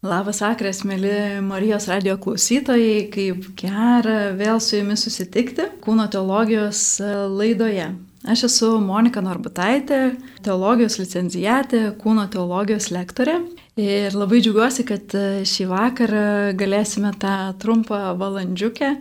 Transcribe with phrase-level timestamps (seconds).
[0.00, 7.90] Labas vakaras, mėly Marijos radio klausytojai, kaip gera vėl su jumis susitikti kūno teologijos laidoje.
[8.24, 9.98] Aš esu Monika Norbutaitė,
[10.40, 13.36] teologijos licenzijatė, kūno teologijos lektorė
[13.76, 15.18] ir labai džiaugiuosi, kad
[15.52, 16.24] šį vakarą
[16.56, 18.94] galėsime tą trumpą valandžiukę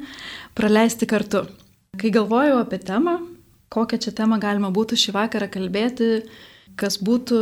[0.60, 1.46] praleisti kartu.
[1.96, 3.22] Kai galvojau apie temą,
[3.72, 6.26] kokią čia temą galima būtų šį vakarą kalbėti,
[6.76, 7.40] kas būtų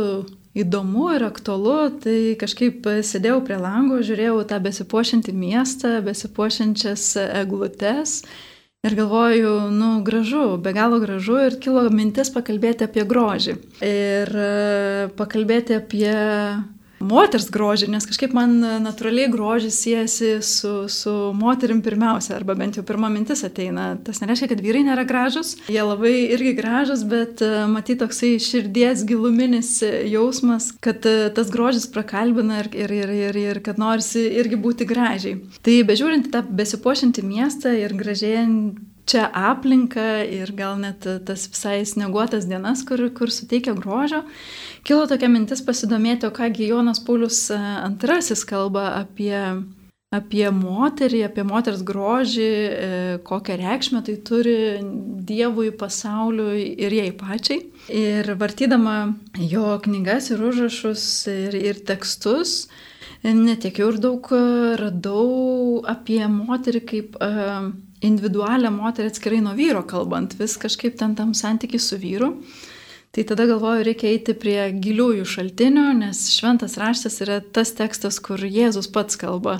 [0.62, 7.10] įdomu ir aktualu, tai kažkaip sėdėjau prie lango, žiūrėjau tą besipuošiantį miestą, besipuošiančias
[7.42, 8.22] eglutes
[8.86, 13.56] ir galvoju, nu, gražu, be galo gražu ir kilo mintis pakalbėti apie grožį.
[13.84, 14.50] Ir e,
[15.18, 16.14] pakalbėti apie
[17.00, 22.84] moters grožį, nes kažkaip man natūraliai grožis siejasi su, su moterim pirmiausia, arba bent jau
[22.86, 23.90] pirma mintis ateina.
[24.04, 29.04] Tas nereiškia, kad vyrai nėra gražus, jie labai irgi gražus, bet e, matyti toksai širdies
[29.08, 29.78] giluminis
[30.10, 34.88] jausmas, kad e, tas grožis prakalbina ir, ir, ir, ir, ir kad norisi irgi būti
[34.88, 35.38] gražiai.
[35.64, 42.46] Tai bežiūrint tą besipuošinti miestą ir gražėjant čia aplinką ir gal net tas visai sneguotas
[42.48, 44.22] dienas, kur, kur suteikia grožio,
[44.86, 49.38] kilo tokia mintis pasidomėti, o kągi Jonas Paulius II kalba apie,
[50.14, 52.90] apie moterį, apie moters grožį, e,
[53.28, 54.58] kokią reikšmę tai turi
[55.28, 57.64] Dievui, pasauliui ir jai pačiai.
[57.92, 62.62] Ir vartydama jo knygas ir užrašus ir, ir tekstus,
[63.24, 64.32] netiek jau ir daug
[64.80, 67.68] radau apie moterį kaip uh,
[68.04, 72.34] individualią moterį atskirai nuo vyro kalbant, vis kažkaip ten tam santykiai su vyru.
[73.08, 78.42] Tai tada galvoju, reikia eiti prie giliųjų šaltinių, nes šventas raštas yra tas tekstas, kur
[78.44, 79.56] Jėzus pats kalba,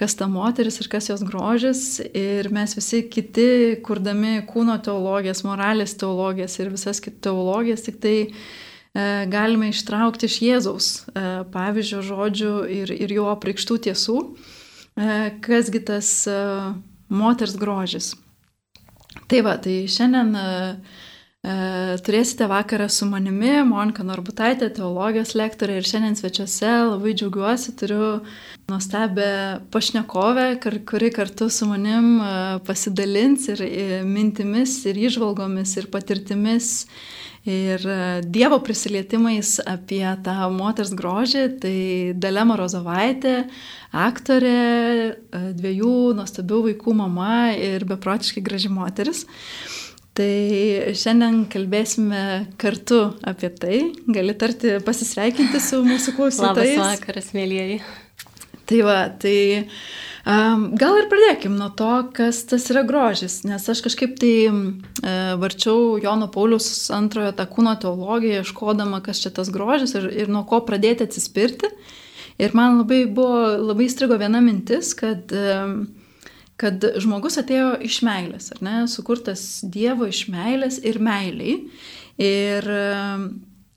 [0.00, 2.00] kas ta moteris ir kas jos grožis.
[2.16, 8.16] Ir mes visi kiti, kurdami kūno teologijas, moralės teologijas ir visas kitas teologijas, tik tai
[8.24, 8.32] e,
[9.28, 16.16] galime ištraukti iš Jėzaus e, pavyzdžio žodžių ir, ir jo apreikštų tiesų, e, kasgi tas
[16.32, 16.42] e,
[17.08, 18.14] moters grožis.
[19.26, 21.02] Tai va, tai šiandien uh,
[22.02, 28.08] turėsite vakarą su manimi, Monika Norbutaitė, teologijos lektorė ir šiandien svečiuose labai džiaugiuosi, turiu
[28.66, 29.28] nuostabę
[29.70, 30.48] pašnekovę,
[30.88, 32.18] kuri kartu su manim
[32.66, 33.62] pasidalins ir
[34.08, 36.72] mintimis, ir išvalgomis, ir patirtimis
[37.46, 41.78] ir e, Dievo prisilietimais apie tą moters grožį, tai
[42.18, 43.46] Dalema Rozovaitė,
[43.96, 44.54] aktorė,
[45.14, 49.24] e, dviejų nuostabių vaikų mama ir beprotiškai graži moteris.
[50.16, 50.32] Tai
[50.96, 52.22] šiandien kalbėsime
[52.56, 53.80] kartu apie tai.
[54.08, 56.78] Gali tarti pasisveikinti su mūsų klausytojais.
[56.80, 57.82] Labas vakaras, mėlyjeji.
[58.66, 59.74] Tai va, tai uh,
[60.26, 64.50] Gal ir pradėkim nuo to, kas tas yra grožis, nes aš kažkaip tai e,
[65.38, 70.42] varčiau Jono Paulius antrojo tą kūno teologiją, ieškodama, kas čia tas grožis ir, ir nuo
[70.50, 71.70] ko pradėti atsispirti.
[72.42, 75.30] Ir man labai buvo, labai strigo viena mintis, kad,
[76.60, 81.60] kad žmogus atėjo iš meilės, ar ne, sukurtas Dievo iš meilės ir meiliai.
[82.20, 82.68] Ir,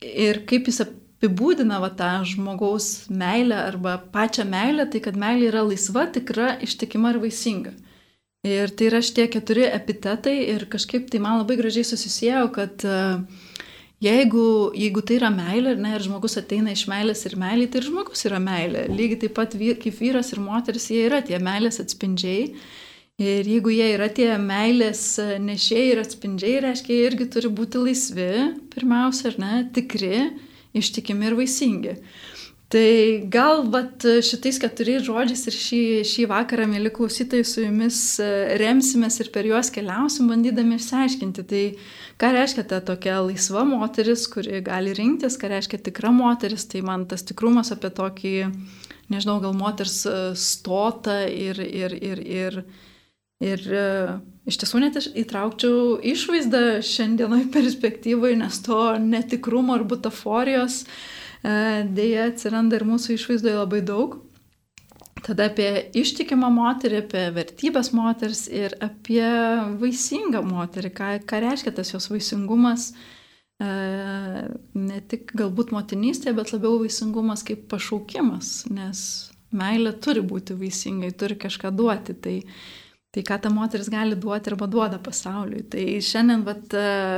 [0.01, 0.81] ir kaip jis
[1.19, 7.11] apibūdina va, tą žmogaus meilę arba pačią meilę, tai kad meilė yra laisva, tikra, ištikima
[7.11, 7.73] ir vaisinga.
[8.47, 12.99] Ir tai yra šitie keturi epitetai ir kažkaip tai man labai gražiai susisėjo, kad e,
[13.99, 17.89] jeigu, jeigu tai yra meilė ne, ir žmogus ateina iš meilės ir meilė, tai ir
[17.89, 18.87] žmogus yra meilė.
[18.87, 22.53] Lygiai taip pat vyr, kaip vyras ir moteris, jie yra tie meilės atspindžiai.
[23.19, 28.29] Ir jeigu jie yra tie meilės nešėjai ir atspindžiai, reiškia, jie irgi turi būti laisvi,
[28.71, 30.29] pirmiausia, ar ne, tikri
[30.77, 31.95] ištikimi ir vaisingi.
[32.69, 38.27] Tai gal vat, šitais keturiais žodžiais ir šį, šį vakarą, mėly klausytojai, su jumis e,
[38.61, 41.45] remsimės ir per juos keliausim, bandydami išsiaiškinti.
[41.49, 41.63] Tai
[42.21, 47.07] ką reiškia ta tokia laisva moteris, kuri gali rinktis, ką reiškia tikra moteris, tai man
[47.09, 48.35] tas tikrumas apie tokį,
[49.09, 52.59] nežinau, gal moters e, stotą ir, ir, ir, ir,
[53.49, 53.89] ir e,
[54.49, 62.79] iš tiesų net įtraukčiau išvaizdą šiandienoj perspektyvai, nes to netikrumo ir butaforijos e, dėja atsiranda
[62.79, 64.19] ir mūsų išvaizdoje labai daug.
[65.19, 65.67] Tada apie
[65.99, 69.25] ištikimą moterį, apie vertybės moters ir apie
[69.81, 72.93] vaisingą moterį, ką, ką reiškia tas jos vaisingumas,
[73.59, 73.71] e,
[74.79, 79.01] ne tik galbūt motinystė, bet labiau vaisingumas kaip pašaukimas, nes
[79.51, 82.15] meilė turi būti vaisingai, turi kažką duoti.
[82.15, 82.37] Tai
[83.09, 85.63] Tai ką ta moteris gali duoti arba duoda pasauliui.
[85.73, 86.75] Tai šiandien vat,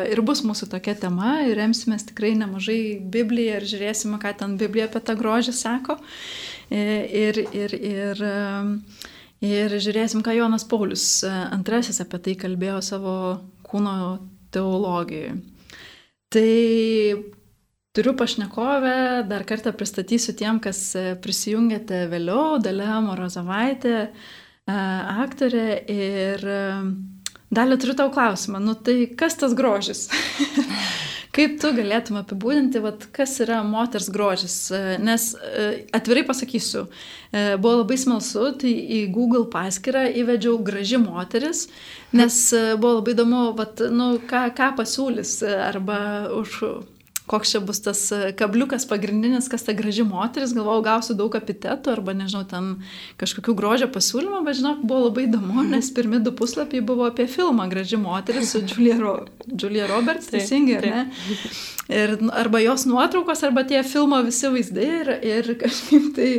[0.08, 4.88] ir bus mūsų tokia tema ir remsimės tikrai nemažai Bibliją ir žiūrėsime, ką ten Biblija
[4.88, 5.98] apie tą grožį sako.
[6.72, 8.24] Ir, ir, ir,
[9.44, 13.18] ir žiūrėsim, ką Jonas Paulius antrasis apie tai kalbėjo savo
[13.68, 13.98] kūno
[14.56, 15.36] teologijoje.
[16.32, 16.50] Tai
[17.92, 24.06] Turiu pašnekovę, dar kartą pristatysiu tiem, kas prisijungėte vėliau, Dalia Morozavaitė,
[24.70, 26.46] aktorė ir
[27.52, 30.06] Dalė turiu tau klausimą, nu tai kas tas grožis?
[31.36, 34.56] Kaip tu galėtum apibūdinti, vat, kas yra moters grožis?
[35.04, 35.30] Nes
[35.96, 36.86] atvirai pasakysiu,
[37.32, 41.66] buvo labai smalsu, tai į Google paskyrą įvedžiau graži moteris,
[42.16, 42.40] nes
[42.80, 45.38] buvo labai įdomu, vat, nu, ką, ką pasiūlys
[45.72, 46.02] arba
[46.40, 46.58] už
[47.32, 51.94] koks čia bus tas e, kabliukas pagrindinis, kas ta graži moteris, galvojau, gausiu daug epitetų
[51.94, 52.72] arba, nežinau, ten
[53.22, 57.70] kažkokių grožio pasiūlymų, bet žinok, buvo labai įdomu, nes pirmi du puslapiai buvo apie filmą
[57.72, 59.14] Graži moteris su Julia, Ro
[59.48, 61.06] Julia Roberts, teisingai, ar ne?
[61.92, 66.30] Ir arba jos nuotraukos, arba tie filmo visi vaizdai ir, ir kažkaip tai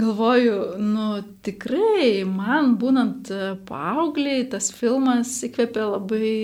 [0.00, 1.10] galvoju, nu
[1.44, 3.28] tikrai, man būnant
[3.68, 6.34] paaugliai, tas filmas įkvėpė labai,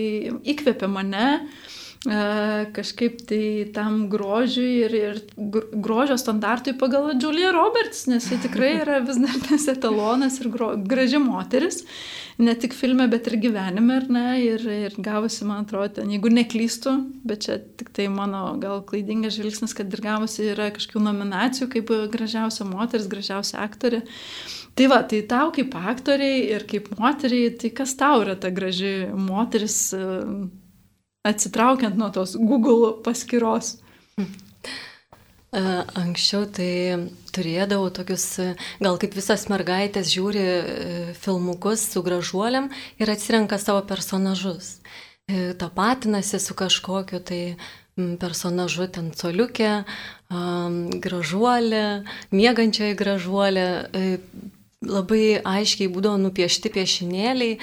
[0.53, 1.29] įkvėpė mane
[2.07, 5.17] kažkaip tai tam grožiui ir, ir
[5.83, 10.77] grožio standartui pagal Julia Roberts, nes ji tikrai yra vis dar tas etalonas ir gro,
[10.79, 11.83] graži moteris,
[12.39, 16.31] ne tik filme, bet ir gyvenime, ar ne, ir, ir gavusi, man atrodo, ten, jeigu
[16.31, 16.95] neklystu,
[17.27, 21.91] bet čia tik tai mano gal klaidingas žvilgsnis, kad ir gavusi yra kažkokių nominacijų kaip
[22.15, 24.05] gražiausia moteris, gražiausia aktorė.
[24.79, 29.11] Tai va, tai tau kaip aktoriai ir kaip moteriai, tai kas tau yra ta graži
[29.11, 29.81] moteris?
[31.29, 33.77] Atsitraukiant nuo tos Google paskyros?
[35.49, 35.61] E,
[35.97, 38.27] anksčiau tai turėdavau tokius,
[38.85, 40.65] gal kaip visas mergaitės žiūri e,
[41.17, 42.69] filmukus su gražuoliam
[43.01, 44.77] ir atsirenka savo personažus.
[45.25, 47.43] E, tapatinasi su kažkokiu tai
[48.21, 49.73] personažu ten coliukė,
[51.03, 51.87] gražuolė,
[52.31, 53.67] mėgančioji gražuolė,
[54.87, 57.57] labai aiškiai būdavo nupiešti piešinėliai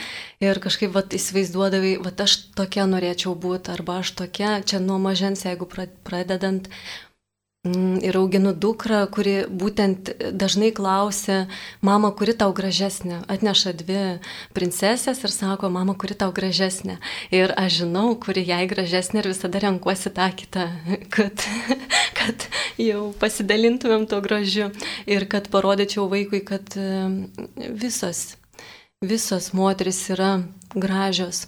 [0.43, 5.45] ir kažkaip vat, įsivaizduodavai, vat aš tokia norėčiau būti arba aš tokia, čia nuo mažens,
[5.47, 5.67] jeigu
[6.03, 6.67] pradedant
[7.65, 11.45] ir auginu dukrą, kuri būtent dažnai klausia,
[11.85, 13.23] mama, kuri tau gražesnė.
[13.31, 14.01] Atneša dvi
[14.57, 16.99] princesės ir sako, mama, kuri tau gražesnė.
[17.33, 20.67] Ir aš žinau, kuri jai gražesnė ir visada renkuosi tą kitą,
[21.15, 21.47] kad,
[22.17, 22.47] kad
[22.81, 24.69] jau pasidalintumėm to gražiu
[25.09, 26.77] ir kad parodyčiau vaikui, kad
[27.57, 28.35] visos,
[29.01, 30.37] visos moteris yra
[30.75, 31.45] gražios.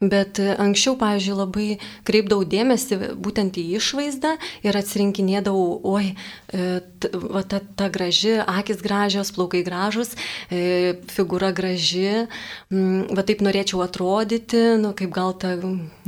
[0.00, 1.66] Bet e, anksčiau, pavyzdžiui, labai
[2.06, 4.34] kreipdavau dėmesį būtent į išvaizdą
[4.66, 6.10] ir atsirinkinėdavau, oi,
[6.52, 6.66] e,
[7.14, 10.12] va, ta, ta graži, akis gražios, plaukai gražus,
[10.52, 12.26] e, figūra graži,
[12.70, 15.54] va taip norėčiau atrodyti, nu, kaip gal ta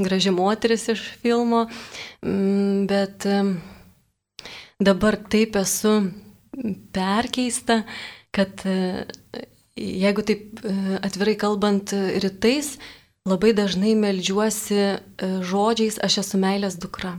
[0.01, 1.67] graži moteris iš filmo,
[2.91, 3.27] bet
[4.83, 5.97] dabar taip esu
[6.97, 7.83] perkeista,
[8.35, 8.61] kad
[9.77, 10.63] jeigu taip
[11.05, 11.93] atvirai kalbant
[12.25, 12.77] rytais,
[13.27, 14.97] Labai dažnai melžiuosi e,
[15.43, 17.17] žodžiais aš esu meilės dukra.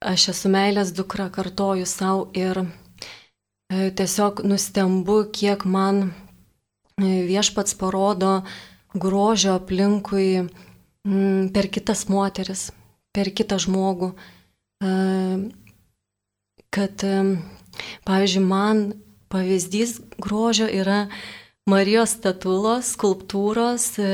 [0.00, 6.08] Aš esu meilės dukra, kartoju savo ir e, tiesiog nustembu, kiek man e,
[7.28, 8.38] viešpats parodo
[8.96, 10.48] grožio aplinkui
[11.52, 12.70] per kitas moteris,
[13.12, 14.12] per kitą žmogų.
[16.72, 17.04] Kad,
[18.06, 18.82] pavyzdžiui, man
[19.32, 21.08] pavyzdys grožio yra
[21.70, 24.06] Marijos statulos, skulptūros, e,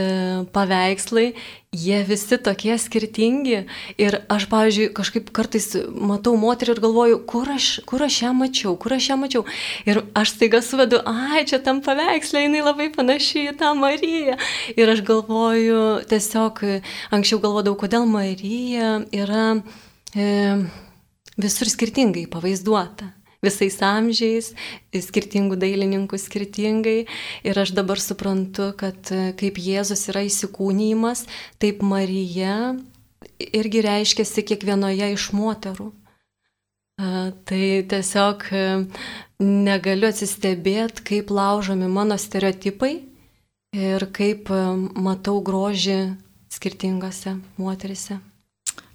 [0.52, 1.30] paveikslai,
[1.72, 3.62] jie visi tokie skirtingi.
[3.96, 8.74] Ir aš, pavyzdžiui, kažkaip kartais matau moterį ir galvoju, kur aš, kur aš ją mačiau,
[8.76, 9.46] kur aš ją mačiau.
[9.88, 14.36] Ir aš staiga suvedu, ai, čia tam paveikslė, jinai labai panaši į tą Mariją.
[14.76, 16.66] Ir aš galvoju, tiesiog
[17.16, 19.54] anksčiau galvodavau, kodėl Marija yra
[20.12, 20.28] e,
[21.40, 23.14] visur skirtingai pavaizduota
[23.44, 24.52] visais amžiais,
[24.92, 26.98] skirtingų dailininkų skirtingai.
[27.46, 31.26] Ir aš dabar suprantu, kad e, kaip Jėzus yra įsikūnymas,
[31.62, 32.74] taip Marija
[33.38, 35.92] irgi reiškiasi kiekvienoje iš moterų.
[36.98, 38.62] Tai tiesiog e,
[39.38, 42.96] negaliu atsistebėti, kaip laužomi mano stereotipai
[43.78, 44.62] ir kaip e,
[44.98, 46.00] matau grožį
[46.50, 48.18] skirtingose moterise.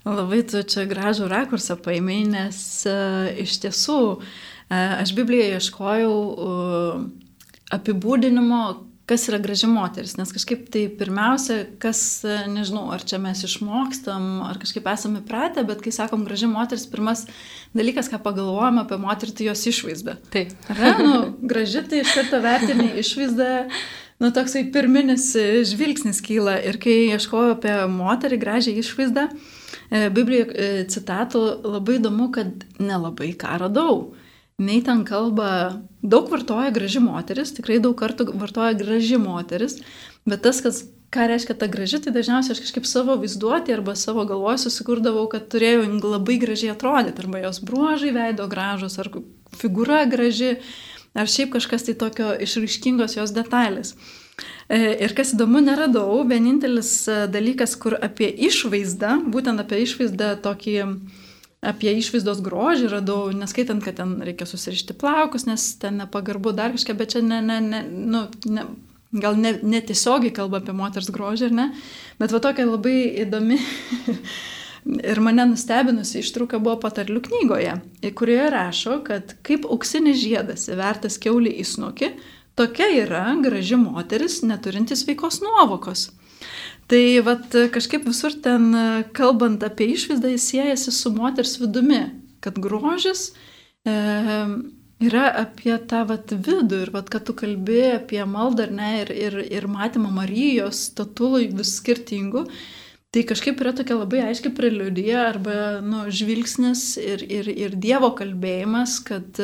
[0.04, 2.58] Labai tu čia gražų rakursą paėmė, nes
[2.90, 4.26] uh, iš tiesų uh,
[4.70, 6.16] aš Biblijoje ieškojau
[7.74, 8.60] apibūdinimo,
[9.08, 12.00] kas yra graži moteris, nes kažkaip tai pirmiausia, kas,
[12.48, 17.26] nežinau, ar čia mes išmokstam, ar kažkaip esame įpratę, bet kai sakom graži moteris, pirmas
[17.76, 20.16] dalykas, ką pagalvojame apie moterį, tai jos išvaizda.
[20.32, 20.54] Taip.
[20.72, 21.18] Ar ne, nu,
[21.52, 23.50] graži tai iš karto vertinai išvaizdą,
[24.24, 25.28] nu, toksai pirminis
[25.68, 29.53] žvilgsnis kyla ir kai ieškojau apie moterį gražią išvaizdą, uh, E,
[29.90, 34.14] Biblijoje e, citatų labai įdomu, kad nelabai ką radau.
[34.58, 39.80] Nei ten kalba, daug vartoja graži moteris, tikrai daug kartų vartoja graži moteris,
[40.30, 44.22] bet tas, kas, ką reiškia ta graži, tai dažniausiai aš kažkaip savo vaizduotį arba savo
[44.30, 49.10] galvoje susikurdavau, kad turėjau labai gražiai atrodyti, arba jos bruožai veido gražus, ar
[49.58, 50.56] figūra graži,
[51.18, 53.94] ar šiaip kažkas tai tokio išraiškingos jos detalės.
[53.94, 54.23] E,
[54.70, 60.78] ir kas įdomu, neradau, vienintelis e, dalykas, kur apie išvaizdą, būtent apie išvaizdą tokį,
[61.64, 66.96] apie išvaizdos grožį radau, neskaitant, kad ten reikia susirišti plaukus, nes ten nepagarbu dar kažką,
[66.98, 68.66] bet čia ne, ne, ne, nu, ne,
[69.14, 71.70] gal netiesiogiai ne kalba apie moters grožį, ar ne,
[72.18, 73.60] bet va tokia labai įdomi
[75.12, 77.76] ir mane nustebinusi ištrauka buvo patarlių knygoje,
[78.18, 82.10] kurioje rašo, kad kaip auksinis žiedas įvertas keulį į snukį,
[82.58, 86.08] tokia yra graži moteris neturintis veikos nuovokos.
[86.90, 88.68] Tai vat, kažkaip visur ten,
[89.16, 92.02] kalbant apie išvaizdą, jis siejasi su moters vidumi,
[92.44, 93.30] kad grožis
[93.88, 93.94] e,
[95.00, 99.38] yra apie tą vat, vidų ir vat, kad tu kalbi apie maldą ne, ir, ir,
[99.60, 102.44] ir matymą Marijos statulų vis skirtingų.
[103.14, 105.56] Tai kažkaip yra tokia labai aiški preliudija arba
[105.86, 109.38] nu, žvilgsnis ir, ir, ir Dievo kalbėjimas, kad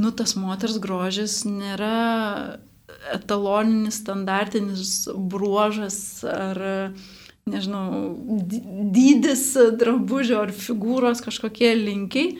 [0.00, 2.60] nu, tas moters grožis nėra
[3.12, 6.60] etaloninis, standartinis bruožas ar,
[7.48, 8.12] nežinau,
[8.94, 9.44] dydis
[9.78, 12.36] drabužio ar figūros kažkokie linkiai,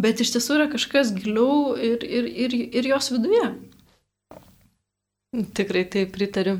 [0.00, 3.46] bet iš tiesų yra kažkas giliau ir, ir, ir, ir jos viduje.
[5.54, 6.58] Tikrai tai pritariu.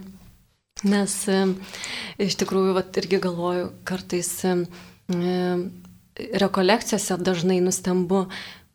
[0.87, 1.41] Nes e,
[2.23, 4.55] iš tikrųjų, vat, irgi galvoju, kartais e,
[6.41, 8.29] rekolekcijose dažnai nustembu,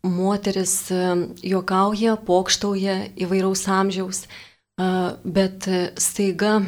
[0.05, 1.01] moteris e,
[1.49, 4.89] juokauja, pokštauja įvairaus amžiaus, e,
[5.25, 6.59] bet staiga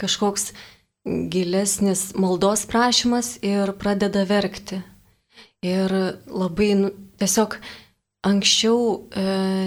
[0.00, 0.52] kažkoks
[1.04, 4.82] gilesnis maldos prašymas ir pradeda verkti.
[5.62, 5.92] Ir
[6.26, 7.56] labai nu, tiesiog
[8.26, 8.78] anksčiau
[9.10, 9.24] e,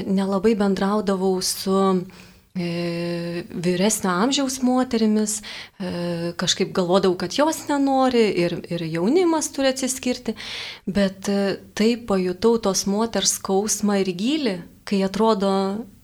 [0.08, 2.00] nelabai bendraudavau su e,
[2.56, 5.42] vyresnio amžiaus moterimis,
[5.80, 10.36] e, kažkaip galvodavau, kad jos nenori ir, ir jaunimas turi atsiskirti,
[10.88, 14.56] bet e, taip pajutau tos moters skausmą ir gilį,
[14.88, 15.52] kai atrodo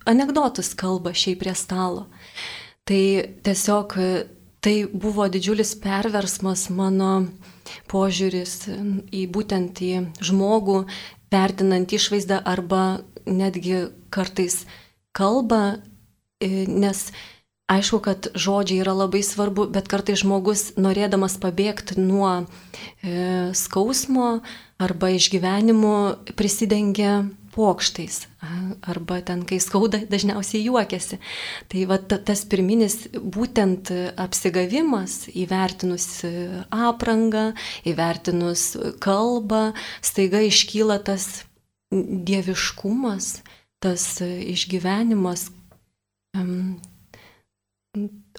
[0.06, 2.08] anegdotus kalba šiaip prie stalo.
[2.84, 3.04] Tai
[3.48, 4.10] tiesiog e,
[4.62, 7.30] tai buvo didžiulis perversmas mano
[7.90, 8.68] požiūris
[9.16, 10.84] į būtent į žmogų,
[11.32, 14.66] vertinant išvaizdą arba netgi kartais
[15.16, 15.91] kalbą, e,
[16.42, 17.12] nes
[17.72, 24.42] aišku, kad žodžiai yra labai svarbu, bet kartais žmogus norėdamas pabėgti nuo e, skausmo
[24.82, 25.96] arba išgyvenimų
[26.36, 27.22] prisidengia
[27.52, 28.26] pokštais
[28.88, 31.20] arba ten, kai skauda, dažniausiai juokiasi.
[31.72, 36.10] Tai va tas pirminis būtent apsigavimas, įvertinus
[36.72, 37.52] aprangą,
[37.88, 38.72] įvertinus
[39.04, 39.72] kalbą,
[40.04, 41.46] staiga iškyla tas
[41.92, 43.42] dieviškumas,
[43.84, 45.50] tas išgyvenimas.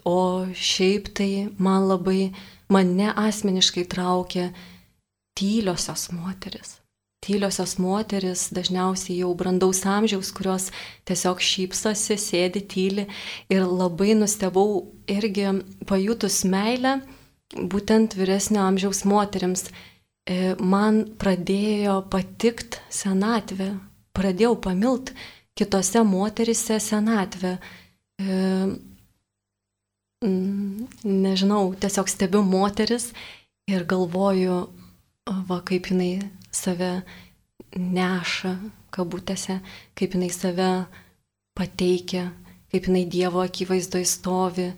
[0.04, 0.18] O
[0.56, 2.32] šiaip tai man labai,
[2.72, 4.50] mane asmeniškai traukia
[5.36, 6.82] tyliosios moteris
[7.22, 10.70] tyliosios moteris, dažniausiai jau brandaus amžiaus, kurios
[11.06, 13.06] tiesiog šypsosi, sėdi tyli
[13.52, 15.46] ir labai nustebau irgi
[15.86, 16.98] pajutus meilę
[17.54, 19.68] būtent vyresnio amžiaus moteriams.
[20.26, 23.72] E, man pradėjo patikt senatvė,
[24.14, 25.14] pradėjau pamilt
[25.58, 27.58] kitose moterise senatvę.
[28.20, 28.36] E,
[31.04, 33.10] nežinau, tiesiog stebiu moteris
[33.70, 34.58] ir galvoju,
[35.48, 36.12] va kaip jinai
[36.52, 36.92] save
[37.76, 38.56] neša,
[38.92, 39.58] kabutėse,
[39.98, 40.70] kaip jinai save
[41.56, 42.30] pateikia,
[42.72, 44.68] kaip jinai Dievo akivaizdoje stovi,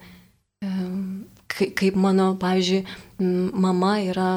[1.54, 2.84] kaip mano, pavyzdžiui,
[3.52, 4.28] mama yra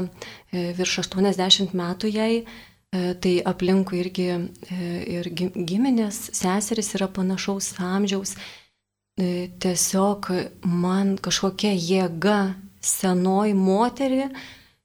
[0.52, 4.40] e, virš 80 metų jai, e, tai aplinkui irgi e,
[5.18, 8.36] ir giminės seseris yra panašaus amžiaus.
[9.18, 10.28] Tiesiog
[10.70, 12.38] man kažkokia jėga
[12.86, 14.28] senoji moterį,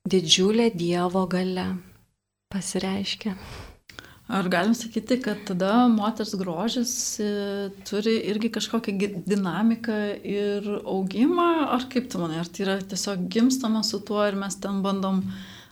[0.09, 1.67] didžiulė Dievo gale
[2.53, 3.35] pasireiškia.
[4.33, 7.27] Ar galim sakyti, kad tada moters grožis e,
[7.85, 8.95] turi irgi kažkokią
[9.29, 14.39] dinamiką ir augimą, ar kaip tu manai, ar tai yra tiesiog gimstama su tuo ir
[14.41, 15.21] mes ten bandom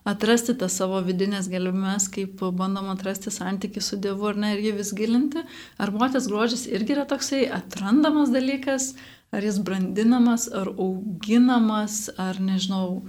[0.08, 4.74] atrasti tą savo vidinės gelmes, kaip bandom atrasti santykių su Dievu ar ne ir jį
[4.80, 5.44] vis gilinti,
[5.78, 8.94] ar moters grožis irgi yra toksai atrandamas dalykas,
[9.34, 13.02] ar jis brandinamas, ar auginamas, ar nežinau,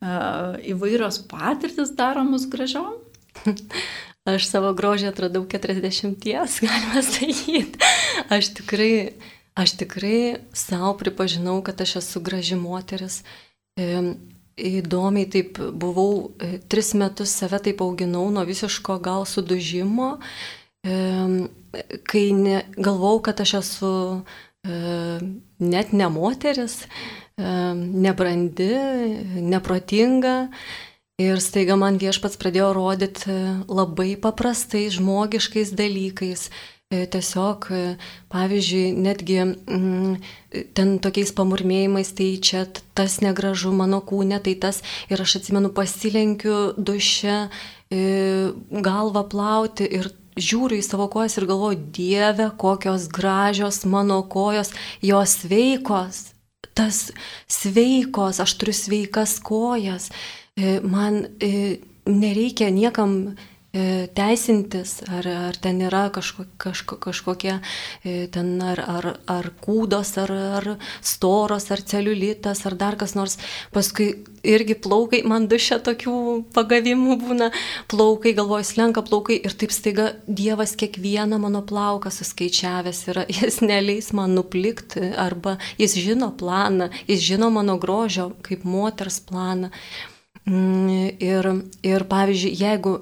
[0.00, 3.00] įvairios patirtis daro mus gražiom?
[4.26, 6.16] Aš savo grožį atradau 40,
[6.66, 7.78] galima sakyti.
[8.32, 9.14] Aš tikrai,
[9.54, 10.18] aš tikrai
[10.50, 13.20] savo pripažinau, kad aš esu graži moteris.
[14.56, 20.16] Įdomiai taip buvau, e, tris metus save taip auginau nuo visiško gal sudužimo,
[22.06, 23.92] kai ne, galvau, kad aš esu
[24.64, 24.76] e,
[25.58, 26.84] net ne moteris,
[27.36, 28.70] nebrandi,
[29.44, 30.36] neprotinga.
[31.16, 33.34] Ir staiga man viešpats pradėjo rodyti
[33.72, 36.50] labai paprastais, žmogiškais dalykais.
[36.86, 37.78] E, tiesiog, e,
[38.30, 40.18] pavyzdžiui, netgi mm,
[40.78, 42.60] ten tokiais pamurmėjimais, tai čia
[42.94, 44.78] tas negražu mano kūne, tai tas.
[45.10, 47.48] Ir aš atsimenu, pasilenkiu duše,
[47.90, 48.04] e,
[48.86, 54.70] galvą plauti ir žiūriu į savo kojas ir galvoju, Dieve, kokios gražios mano kojos,
[55.02, 56.22] jos sveikos,
[56.70, 57.08] tas
[57.50, 60.12] sveikos, aš turiu sveikas kojas,
[60.86, 61.24] man
[62.06, 63.34] nereikia niekam
[64.16, 70.32] teisintis, ar, ar ten yra kažko, kažko, kažkokie e, ten ar, ar, ar kūdos, ar,
[70.60, 70.68] ar
[71.04, 73.38] storos, ar celiulitas, ar dar kas nors.
[73.74, 74.12] Paskui
[74.46, 76.16] irgi plaukai, man dušia tokių
[76.54, 77.50] pagavimų būna,
[77.90, 84.12] plaukai, galvoju, slenka plaukai ir taip staiga Dievas kiekvieną mano plauką suskaičiavęs yra, jis neleis
[84.16, 89.72] man nuplikti, arba jis žino planą, jis žino mano grožio kaip moters planą.
[90.46, 91.48] Mm, ir,
[91.82, 93.00] ir pavyzdžiui, jeigu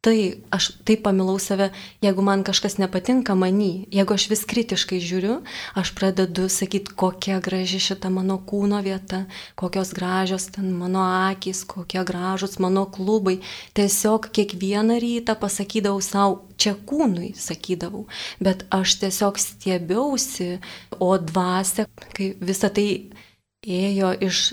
[0.00, 1.72] tai aš taip pamilau save,
[2.04, 5.38] jeigu man kažkas nepatinka manį, jeigu aš vis kritiškai žiūriu,
[5.78, 9.24] aš pradedu sakyti, kokia graži šita mano kūno vieta,
[9.58, 13.40] kokios gražios ten mano akis, kokie gražus mano klubai.
[13.74, 18.06] Tiesiog kiekvieną rytą pasakydavau savo, čia kūnui sakydavau,
[18.38, 20.60] bet aš tiesiog stiebiausi,
[21.02, 23.10] o dvasia, kai visa tai
[23.66, 24.44] ėjo iš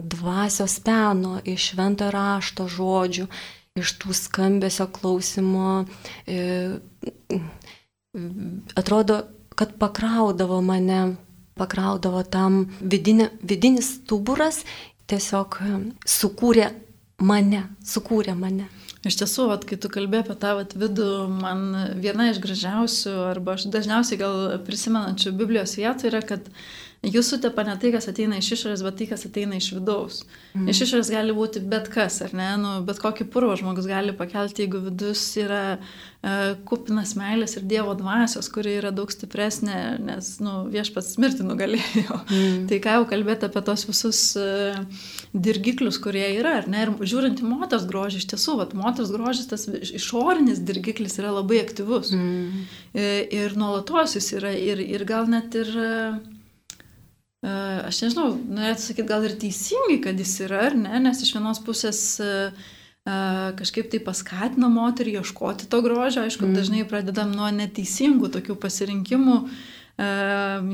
[0.00, 3.28] dvasios peno, iš švento rašto žodžių
[3.74, 5.84] iš tų skambesio klausimo,
[6.30, 6.76] e,
[8.78, 9.24] atrodo,
[9.58, 11.16] kad pakraudavo mane,
[11.58, 14.60] pakraudavo tam vidinė, vidinis stuburas,
[15.10, 16.70] tiesiog e, sukūrė
[17.18, 18.68] mane, sukūrė mane.
[19.04, 21.10] Iš tiesų, vat, kai tu kalbė apie tą vat, vidų,
[21.42, 21.66] man
[21.98, 24.38] viena iš gražiausių, arba aš dažniausiai gal
[24.70, 26.62] prisimenančių Biblijos vietų yra, kad uh,
[27.04, 30.22] Jūs sutepa ne tai, kas ateina iš išorės, bet tai, kas ateina iš vidaus.
[30.54, 30.68] Mm.
[30.72, 32.48] Iš išorės gali būti bet kas, ar ne?
[32.60, 37.96] Nu, bet kokį purvą žmogus gali pakelti, jeigu vidus yra uh, kupinas meilės ir Dievo
[37.98, 42.20] dvasios, kuri yra daug stipresnė, nes nu, viešpats mirti nugalėjo.
[42.34, 42.68] Mm.
[42.70, 44.78] tai ką jau kalbėti apie tos visus uh,
[45.34, 46.86] dirgiklius, kurie yra, ar ne?
[46.86, 51.60] Ir žiūrint į moters grožį, iš tiesų, vat, moters grožis, tas išorinis dirgiklis yra labai
[51.64, 52.14] aktyvus.
[52.14, 52.64] Mm.
[52.94, 53.10] Ir, e,
[53.42, 55.74] ir nuolatos jis yra, ir, ir gal net ir...
[55.74, 56.33] Uh,
[57.44, 61.60] aš nežinau, norėtų sakyti gal ir teisingai, kad jis yra, ar ne, nes iš vienos
[61.64, 62.00] pusės
[63.04, 66.54] kažkaip tai paskatina moterį ieškoti to grožio, aišku, mm.
[66.56, 69.36] dažnai pradedam nuo neteisingų tokių pasirinkimų,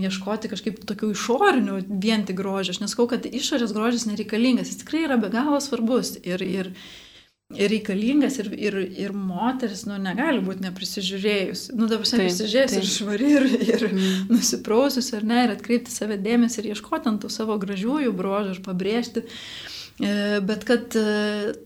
[0.00, 2.72] ieškoti kažkaip tokių išorinių vien tik grožio.
[2.72, 7.09] Aš nesakau, kad išorės grožis nereikalingas, jis tikrai yra be galo svarbus ir, ir, ir
[7.50, 11.64] reikalingas ir, ir, ir moteris, nu, negali būti neprisižiūrėjus.
[11.74, 14.28] Nu, dabar aš prisižiūrėjus ir švari, ir, ir mm.
[14.30, 18.62] nusiprausus, ar ne, ir atkreipti save dėmesį ir ieškoti ant tų savo gražiųjų brožų ir
[18.66, 19.24] pabrėžti.
[19.26, 20.12] E,
[20.46, 21.56] bet kad e,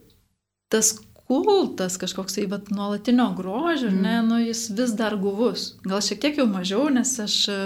[0.72, 0.96] tas
[1.28, 4.02] kultas kažkoks tai vat, nuolatinio grožio, mm.
[4.04, 5.70] ne, nu, jis vis dar guvus.
[5.86, 7.58] Gal šiek tiek jau mažiau, nes aš e,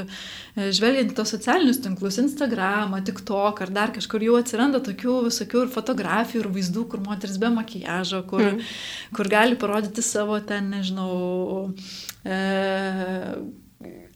[0.76, 6.44] žvelgiant tos socialinius tinklus, Instagramą, TikTok ar dar kažkur jau atsiranda tokių visokių ir fotografijų,
[6.44, 8.74] ir vaizdų, kur moteris be makiažo, kur, mm.
[9.18, 11.72] kur gali parodyti savo ten, nežinau,
[12.22, 12.38] e,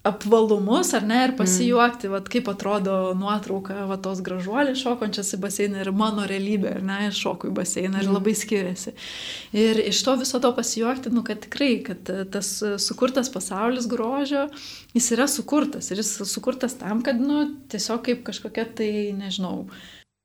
[0.03, 2.13] apvalumus, ar ne, ir pasijuokti, mm.
[2.17, 6.97] vat, kaip atrodo nuotrauka, va tos gražuolės šokančias į baseiną ir mano realybė, ar ne,
[7.07, 8.17] ir šoku į baseiną ir mm.
[8.17, 8.95] labai skiriasi.
[9.55, 12.51] Ir iš to viso to pasijuokti, nu, kad tikrai, kad tas
[12.83, 14.49] sukurtas pasaulis grožio,
[14.97, 19.69] jis yra sukurtas ir jis sukurtas tam, kad, nu, tiesiog kaip kažkokia tai, nežinau,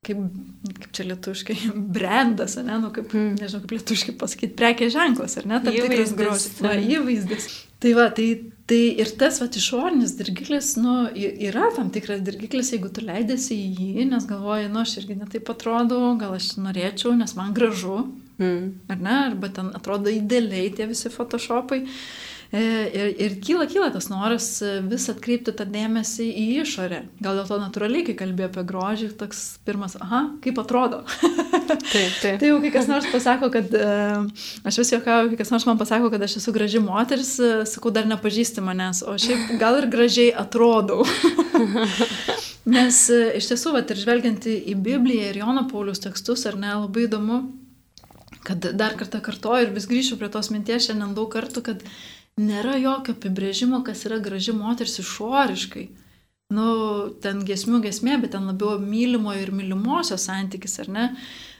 [0.02, 0.26] kaip,
[0.74, 1.60] kaip čia lietuškai,
[2.00, 3.38] brandas, ne, nu, kaip, mm.
[3.38, 6.54] nežinau, kaip lietuškai pasakyti, prekės ženklas, ar ne, tam tikras grožis,
[6.98, 7.52] įvaizdis.
[7.78, 8.32] Tai va, tai
[8.68, 13.68] Tai ir tas vat, išorinis dirgiklis, nu, yra tam tikras dirgiklis, jeigu tu leidėsi į
[13.78, 18.02] jį, nes galvoji, nu, aš irgi netaip atrodau, gal aš norėčiau, nes man gražu,
[18.36, 18.90] mm.
[18.92, 21.80] ar ne, arba ten atrodo idealiai tie visi photoshopai.
[21.80, 21.88] E,
[22.52, 24.46] ir, ir kyla, kyla tas noras
[24.88, 27.02] vis atkreipti tą dėmesį į išorę.
[27.24, 31.04] Gal dėl to natūraliai, kai kalbėjau apie grožį, toks pirmas, aha, kaip atrodo.
[31.68, 32.38] Taip, taip.
[32.40, 35.80] tai jau kai kas nors pasako, kad, e, aš vis juokauju, kai kas nors man
[35.80, 39.88] pasako, kad aš esu graži moteris, e, sakau, dar nepažįsti manęs, o šiaip gal ir
[39.92, 41.04] gražiai atrodau.
[42.72, 47.06] Nes iš tiesų, vat, ir žvelgiant į Bibliją ir Jono Paulius tekstus, ar ne, labai
[47.06, 47.42] įdomu,
[48.48, 51.84] kad dar kartą kartoju ir vis grįšiu prie tos minties šiandien daug kartų, kad
[52.38, 55.88] nėra jokio apibrėžimo, kas yra graži moteris išoriškai.
[56.54, 56.68] Nu,
[57.20, 61.06] ten gesmių gesmė, bet ten labiau mylimojo ir mylimosios santykis, ar ne?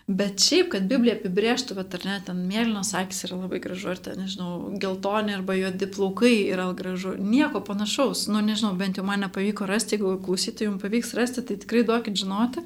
[0.09, 3.99] Bet šiaip, kad Biblija apibrėžtų, bet ar ne, ten mėlynos akis yra labai gražu, ar
[4.01, 8.25] ten, nežinau, geltoni arba juodi plaukai yra gražu, nieko panašaus.
[8.33, 12.17] Nu, nežinau, bent jau man nepavyko rasti, jeigu klausytojai jums pavyks rasti, tai tikrai duokit
[12.17, 12.65] žinoti.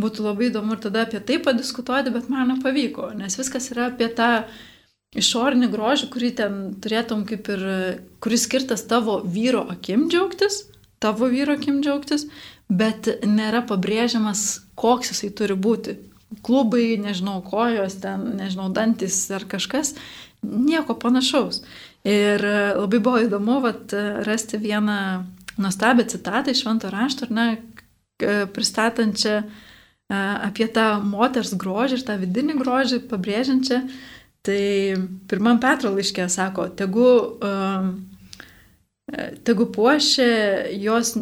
[0.00, 4.08] Būtų labai įdomu ir tada apie tai padiskutuoti, bet man nepavyko, nes viskas yra apie
[4.16, 4.32] tą
[5.18, 7.64] išorinį grožį, kurį ten turėtum kaip ir,
[8.22, 10.64] kuris skirtas tavo vyro akim džiaugtis,
[11.02, 12.28] tavo vyro akim džiaugtis,
[12.72, 15.98] bet nėra pabrėžiamas, koks jisai turi būti
[16.46, 19.92] klubai, nežinau, kojos, ten, nežinau, dantis ar kažkas,
[20.42, 21.60] nieko panašaus.
[22.08, 22.42] Ir
[22.78, 23.92] labai buvo įdomu vat,
[24.26, 24.96] rasti vieną
[25.60, 27.46] nuostabią citatą iš Švento rašto, ar ne,
[28.54, 29.42] pristatančią
[30.12, 33.82] apie tą moters grožį ir tą vidinį grožį, pabrėžiančią.
[34.42, 34.62] Tai
[35.30, 37.06] pirmam Petro laiškė sako, tegu,
[37.46, 41.14] e, tegu puošia jos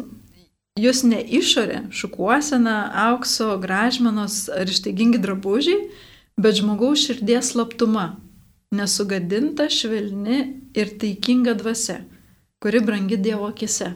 [0.79, 2.75] Jūs ne išorė, šukuosena,
[3.09, 5.89] aukso, gražmenos ar ištaigingi drabužiai,
[6.39, 8.05] bet žmogaus širdies slaptuma,
[8.71, 10.37] nesugadinta, švelni
[10.71, 11.97] ir taikinga dvasia,
[12.63, 13.91] kuri brangi Dievo akise.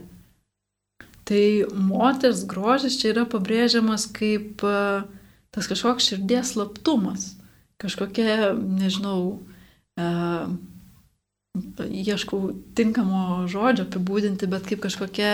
[1.24, 1.46] Tai
[1.80, 4.60] moters grožis čia yra pabrėžiamas kaip
[5.56, 7.38] tas kažkoks širdies slaptumas,
[7.82, 9.20] kažkokia, nežinau,
[10.00, 10.56] uh,
[11.86, 12.42] ieškau
[12.76, 15.34] tinkamo žodžio apibūdinti, bet kaip kažkokia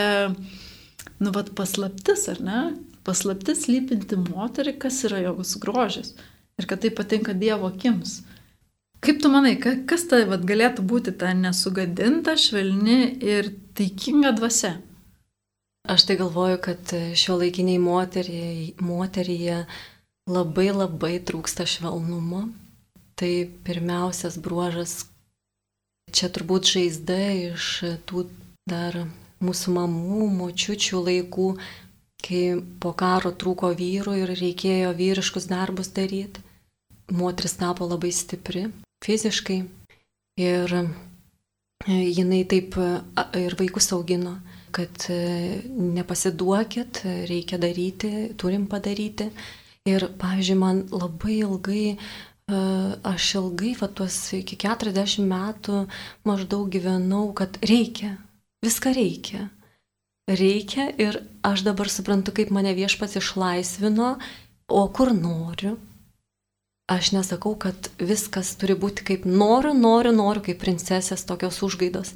[1.21, 2.59] nu, vad paslaptis, ar ne?
[3.05, 6.13] Paslaptis lypinti moterį, kas yra jos grožis
[6.61, 8.21] ir kad tai patinka Dievo akims.
[9.01, 14.75] Kaip tu manai, kas tai vat, galėtų būti ta nesugadinta, švelni ir taikinga dvasia?
[15.89, 19.63] Aš tai galvoju, kad šio laikiniai moteriai, moteryje
[20.31, 22.47] labai labai trūksta švelnumo.
[23.19, 23.31] Tai
[23.67, 25.05] pirmiausias bruožas,
[26.15, 27.19] čia turbūt žaizda
[27.51, 27.67] iš
[28.09, 28.25] tų
[28.69, 29.03] dar
[29.41, 31.49] mūsų mamų, močiučių laikų,
[32.21, 32.41] kai
[32.81, 36.41] po karo trūko vyrų ir reikėjo vyriškus darbus daryti.
[37.11, 38.69] Moteris tapo labai stipri
[39.03, 39.59] fiziškai
[40.39, 40.75] ir
[41.87, 42.77] jinai taip
[43.37, 44.37] ir vaikus augino,
[44.71, 49.31] kad e, nepasiduokit, reikia daryti, turim padaryti.
[49.89, 51.95] Ir, pavyzdžiui, man labai ilgai e,
[53.13, 55.85] aš ilgai, va tuos iki 40 metų
[56.27, 58.17] maždaug gyvenau, kad reikia,
[58.61, 59.47] Viską reikia.
[60.29, 64.19] Reikia ir aš dabar suprantu, kaip mane viešpats išlaisvino,
[64.69, 65.79] o kur noriu.
[66.91, 72.13] Aš nesakau, kad viskas turi būti kaip noriu, noriu, noriu, kaip princesės tokios užgaidos.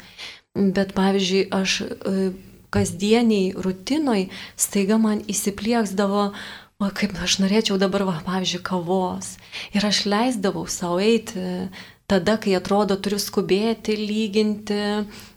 [0.53, 2.29] Bet pavyzdžiui, aš e,
[2.69, 6.27] kasdieniai rutinoj staiga man įsiplieksdavo,
[6.83, 9.35] o kaip aš norėčiau dabar, va, pavyzdžiui, kavos.
[9.75, 11.69] Ir aš leisdavau savo eiti
[12.07, 14.77] tada, kai atrodo turiu skubėti, lyginti,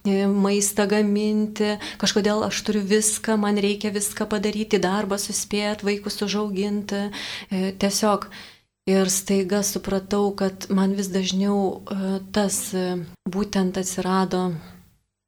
[0.05, 7.09] e, maistą gaminti, kažkodėl aš turiu viską, man reikia viską padaryti, darbą suspėti, vaikus užauginti.
[7.51, 8.29] E, tiesiog
[8.89, 12.75] ir staiga supratau, kad man vis dažniau e, tas
[13.29, 14.53] būtent atsirado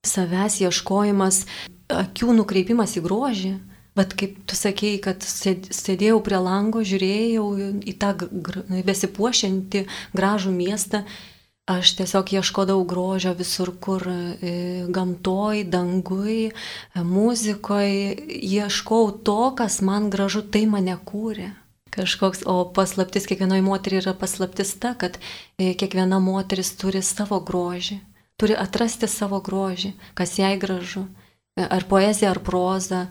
[0.06, 1.44] savęs ieškojimas,
[1.88, 3.54] akių nukreipimas į grožį.
[4.00, 7.48] Vat kaip tu sakėjai, kad sėdėjau prie lango, žiūrėjau
[7.84, 8.14] į tą
[8.88, 9.84] besipuošiantį
[10.16, 11.04] gražų miestą
[11.70, 17.90] Aš tiesiog ieškodavau grožio visur, kur e, gamtoj, dangui, e, muzikoj,
[18.26, 21.52] ieškau to, kas man gražu, tai mane kūrė.
[21.94, 25.20] Kažkoks, o paslaptis kiekvienoje moteriai yra paslaptis ta, kad
[25.58, 28.00] e, kiekviena moteris turi savo grožį,
[28.34, 31.06] turi atrasti savo grožį, kas jai gražu.
[31.60, 33.04] Ar poezija, ar proza,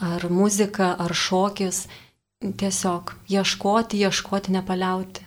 [0.00, 1.86] ar muzika, ar šokis.
[2.44, 5.22] Tiesiog ieškoti, ieškoti, nepaliauti.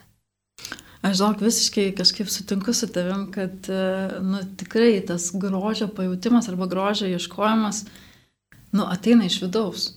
[1.01, 6.67] Aš žinok, visiškai kažkaip sutinku su tavim, kad e, nu, tikrai tas grožio pajūtimas arba
[6.69, 7.85] grožio ieškojimas
[8.75, 9.87] nu, ateina iš vidaus.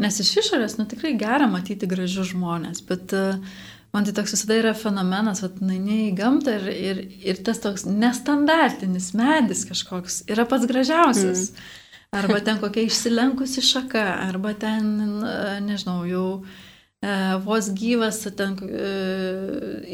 [0.00, 3.36] Nes iš išorės nu, tikrai gera matyti gražius žmonės, bet uh,
[3.92, 7.84] man tai toks visada yra fenomenas, kad nueini į gamtą ir, ir, ir tas toks
[7.88, 11.50] nestandartinis medis kažkoks yra pats gražiausias.
[11.50, 11.81] Mm.
[12.12, 14.92] Arba ten kokia išsilenkusi šaka, arba ten,
[15.64, 16.26] nežinau, jau
[17.02, 18.90] E, vos gyvas, ten e,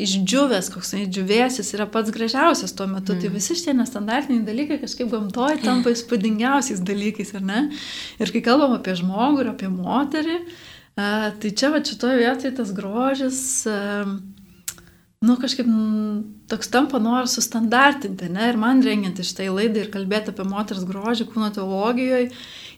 [0.05, 3.15] išdžiūvęs, koks išdžiūvėsis yra pats gražiausias tuo metu.
[3.15, 3.23] Tai mm.
[3.23, 7.63] Tai visi šitie nestandartiniai dalykai kažkaip gamtoje tampa įspūdingiausiais dalykais, ar ne?
[8.21, 11.09] Ir kai kalbam apie žmogų ir apie moterį, e,
[11.41, 13.41] tai čia va šitoje vietoje tas grožis,
[15.27, 15.67] nu kažkaip
[16.51, 18.53] toks tampa noras sustandartinti, ne?
[18.53, 22.31] Ir man rengiant iš tai laidai ir kalbėti apie moters grožį kūno teologijoje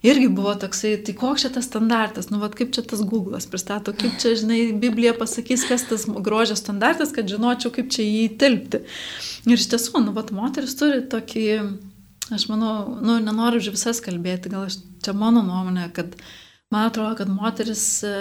[0.03, 3.93] irgi buvo toksai, tai koks čia tas standartas, nu, vad kaip čia tas Google'as pristato,
[3.97, 8.83] kaip čia, žinai, Biblija pasakys, kas tas grožio standartas, kad žinočiau, kaip čia jį įtilpti.
[9.49, 11.47] Ir iš tiesų, nu, vad moteris turi tokį,
[12.33, 12.75] aš manau,
[13.05, 16.17] nu, nenoriu už visas kalbėti, gal aš, čia mano nuomonė, kad
[16.73, 18.17] man atrodo, kad moteris e,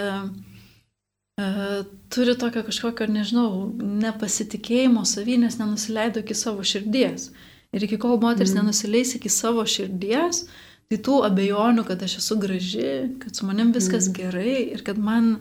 [2.10, 7.30] turi tokio kažkokio, nežinau, nepasitikėjimo savy, nes nenusileido iki savo širdies.
[7.70, 8.62] Ir iki kol moteris mm.
[8.62, 10.44] nenusileis iki savo širdies,
[10.90, 12.90] tai tų abejonių, kad aš esu graži,
[13.22, 14.16] kad su manim viskas mm.
[14.16, 15.36] gerai ir kad man,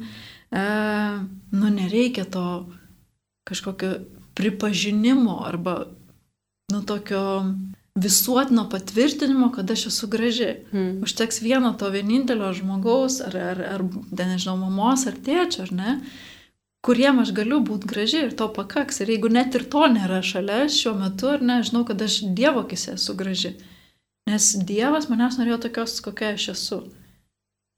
[0.53, 0.65] e,
[1.55, 2.45] nu, nereikia to
[3.49, 3.95] kažkokio
[4.37, 5.87] pripažinimo arba,
[6.69, 7.23] nu, tokio
[7.95, 10.49] visuotino patvirtinimo, kad aš esu graži.
[10.71, 11.03] Mm.
[11.03, 15.95] Užteks vieno to vienintelio žmogaus, ar, ar, ar nežinau, mamos, ar tėčio, ar ne,
[16.85, 19.01] kuriem aš galiu būti graži ir to pakaks.
[19.01, 22.63] Ir jeigu net ir to nėra šalia šiuo metu, ar ne, žinau, kad aš Dievo
[22.67, 23.55] akise esu graži.
[24.29, 26.83] Nes Dievas manęs norėjo tokios, kokia aš esu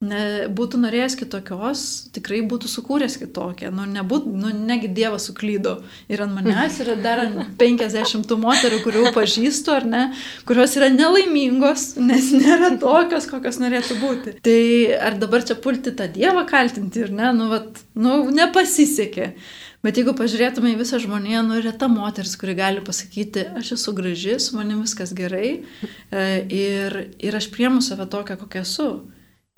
[0.01, 1.83] ne, būtų norėjęs kitokios,
[2.15, 3.71] tikrai būtų sukūręs kitokią.
[3.75, 5.77] Nu, nebūt, nu, negi Dievas suklydo.
[6.11, 7.23] Ir ant manęs yra dar
[7.61, 10.03] 50 moterų, kurių pažįstu, ar ne,
[10.49, 14.37] kurios yra nelaimingos, nes nėra tokios, kokios norėtų būti.
[14.45, 14.61] Tai
[15.09, 19.33] ar dabar čia pulti tą Dievą kaltinti ir ne, nu, vat, nu nepasisekė.
[19.81, 23.95] Bet jeigu pažiūrėtume į visą žmoniją, nu yra ta moteris, kuri gali pasakyti, aš esu
[23.97, 28.91] graži, su manim viskas gerai e, ir, ir aš priemu save tokią, kokia esu.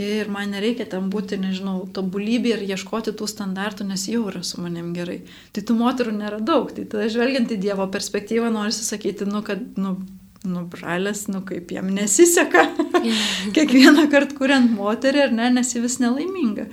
[0.02, 4.58] Ir man nereikia ten būti, nežinau, tobulybė ir ieškoti tų standartų, nes jau yra su
[4.58, 5.20] manim gerai.
[5.54, 6.72] Tai tų moterų nėra daug.
[6.74, 10.00] Tai tada žvelgiant į Dievo perspektyvą, noriu sakyti, nu, kad, nu,
[10.50, 12.64] nu, bralės, nu, kaip jam nesiseka.
[13.56, 16.66] Kiekvieną kartą kuriant moterį, ar ne, nes ji vis nelaiminga.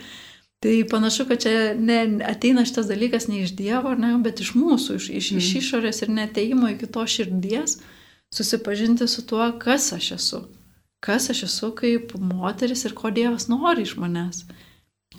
[0.64, 4.96] Tai panašu, kad čia ne, ateina šitas dalykas ne iš Dievo, ne, bet iš mūsų,
[4.96, 7.82] iš, iš, iš išorės ir neteimo iki to širdies,
[8.32, 10.42] susipažinti su tuo, kas aš esu
[11.00, 14.44] kas aš esu kaip moteris ir ko Dievas nori iš manęs.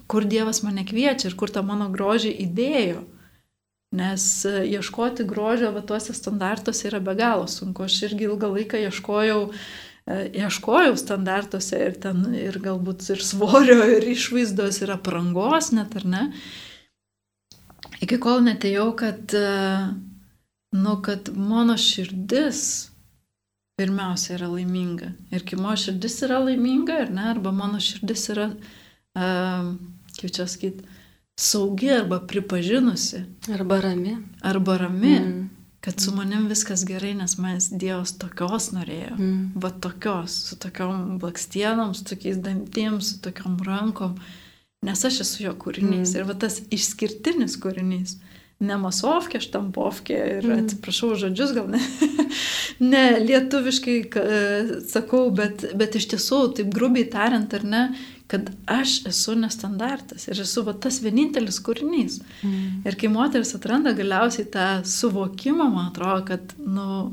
[0.07, 3.01] Kur Dievas mane kviečia ir kur tą mano grožį įdėjo.
[3.97, 7.83] Nes e, ieškoti grožio va tuose standartuose yra be galo sunku.
[7.83, 14.07] Aš irgi ilgą laiką ieškojau, e, ieškojau standartuose ir ten ir galbūt ir svorio, ir
[14.13, 16.23] išvaizdos, ir aprangos net ar ne.
[18.01, 19.51] Iki kol netėjau, kad, e,
[20.77, 22.90] nu, kad mano širdis
[23.81, 25.11] pirmiausia yra laiminga.
[25.33, 28.51] Ir kai mano širdis yra laiminga, ar ne, arba mano širdis yra,
[29.17, 29.71] uh,
[30.19, 30.85] kaip čia sakyti,
[31.41, 33.23] saugi arba pripažinusi.
[33.53, 34.19] Arba rami.
[34.45, 35.15] Arba rami.
[35.19, 35.49] Mm.
[35.81, 39.15] Kad su manim viskas gerai, nes manęs Dievas tokios norėjo.
[39.17, 39.39] Mm.
[39.63, 44.19] Va tokios, su tokiom blakstienom, su tokiais dantim, su tokiom rankom.
[44.85, 46.13] Nes aš esu jo kūrinys.
[46.13, 46.19] Mm.
[46.19, 48.19] Ir va tas išskirtinis kūrinys.
[48.19, 50.63] Mm ne masovkė, štampovkė ir mm.
[50.63, 51.81] atsiprašau žodžius, gal ne,
[52.93, 53.97] ne lietuviškai
[54.91, 57.83] sakau, bet, bet iš tiesų, taip grubiai tariant, ar ne,
[58.31, 62.21] kad aš esu nestandartas ir esu va, tas vienintelis kūrinys.
[62.45, 62.85] Mm.
[62.87, 67.11] Ir kai moteris atranda galiausiai tą suvokimą, man atrodo, kad, nu,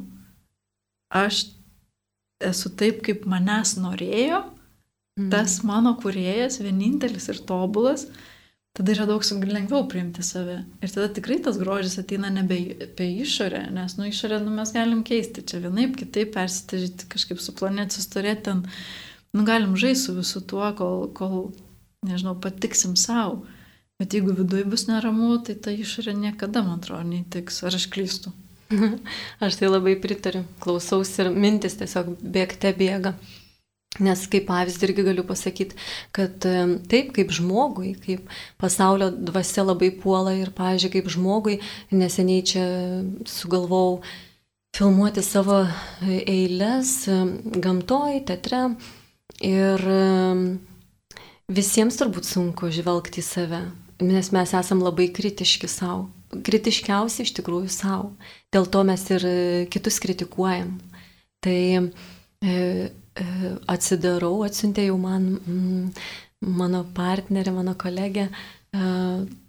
[1.11, 1.49] aš
[2.45, 4.45] esu taip, kaip manęs norėjo,
[5.19, 5.31] mm.
[5.33, 8.07] tas mano kuriejas, vienintelis ir tobulas,
[8.79, 10.63] tada yra daug lengviau priimti save.
[10.83, 15.03] Ir tada tikrai tas grožis ateina nebe apie išorę, nes nu išorę nu, mes galim
[15.03, 18.65] keisti, čia vienaip, kitaip persitažyti, kažkaip su planetu sustorėti ten,
[19.35, 21.39] nu galim žaisti su visu tuo, kol, kol
[22.07, 23.43] nežinau, patiksim savo.
[23.99, 27.65] Bet jeigu viduje bus neramu, tai ta išorė niekada, man atrodo, neįtiks.
[27.67, 28.31] Ar aš klystu?
[29.45, 30.45] Aš tai labai pritariu.
[30.63, 33.15] Klausausi ir mintis tiesiog bėgte bėga.
[34.03, 35.77] Nes kaip pavyzdį irgi galiu pasakyti,
[36.15, 36.45] kad
[36.91, 38.31] taip, kaip žmogui, kaip
[38.61, 41.59] pasaulio dvasia labai puola ir, pavyzdžiui, kaip žmogui,
[41.91, 42.65] neseniai čia
[43.29, 44.01] sugalvojau
[44.79, 45.65] filmuoti savo
[46.07, 47.09] eilės
[47.59, 48.63] gamtoj, teatre
[49.45, 49.83] ir
[51.49, 53.65] visiems turbūt sunku žvelgti į save,
[54.05, 56.07] nes mes esam labai kritiški savo,
[56.47, 58.13] kritiškiausi iš tikrųjų savo,
[58.55, 59.27] dėl to mes ir
[59.73, 60.77] kitus kritikuojam.
[61.43, 61.83] Tai e,
[62.39, 62.91] E,
[63.71, 65.91] atsidarau, atsiuntė jau man mm,
[66.59, 68.83] mano partnerė, mano kolegė e,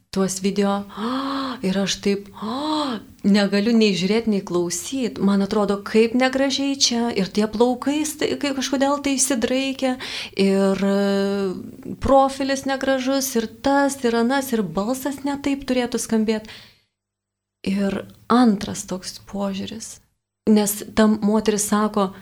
[0.09, 2.95] tuos video oh, ir aš taip oh,
[3.27, 5.21] negaliu nei žiūrėti, nei klausyti.
[5.21, 9.97] Man atrodo, kaip negražiai čia ir tie plaukai tai, kažkodėl tai įsidraikia
[10.39, 10.95] ir e,
[12.01, 16.49] profilis negražus ir tas ir anas ir balsas netaip turėtų skambėti.
[17.69, 19.99] Ir antras toks požiūris.
[20.49, 22.13] Nes tam moteris sako,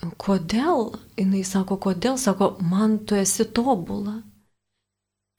[0.00, 4.22] kodėl, jinai sako, kodėl, sako, man tu esi tobula.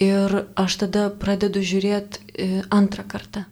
[0.01, 3.45] Ir aš tada pradedu žiūrėti e, antrą kartą.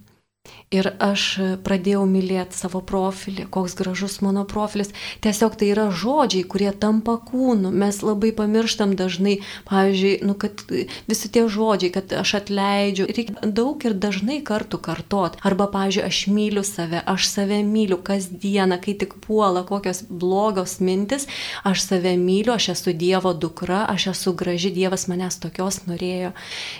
[0.72, 1.24] Ir aš
[1.68, 4.94] pradėjau mylėti savo profilį, koks gražus mano profilis.
[5.20, 7.74] Tiesiog tai yra žodžiai, kurie tampa kūnu.
[7.76, 10.64] Mes labai pamirštam dažnai, pavyzdžiui, nu, kad
[11.12, 15.36] visi tie žodžiai, kad aš atleidžiu, reikia daug ir dažnai kartų kartot.
[15.44, 21.28] Arba, pavyzdžiui, aš myliu save, aš save myliu kasdieną, kai tik puola kokios blogos mintis,
[21.68, 26.32] aš save myliu, aš esu Dievo dukra, aš esu graži, Dievas manęs tokios norėjo.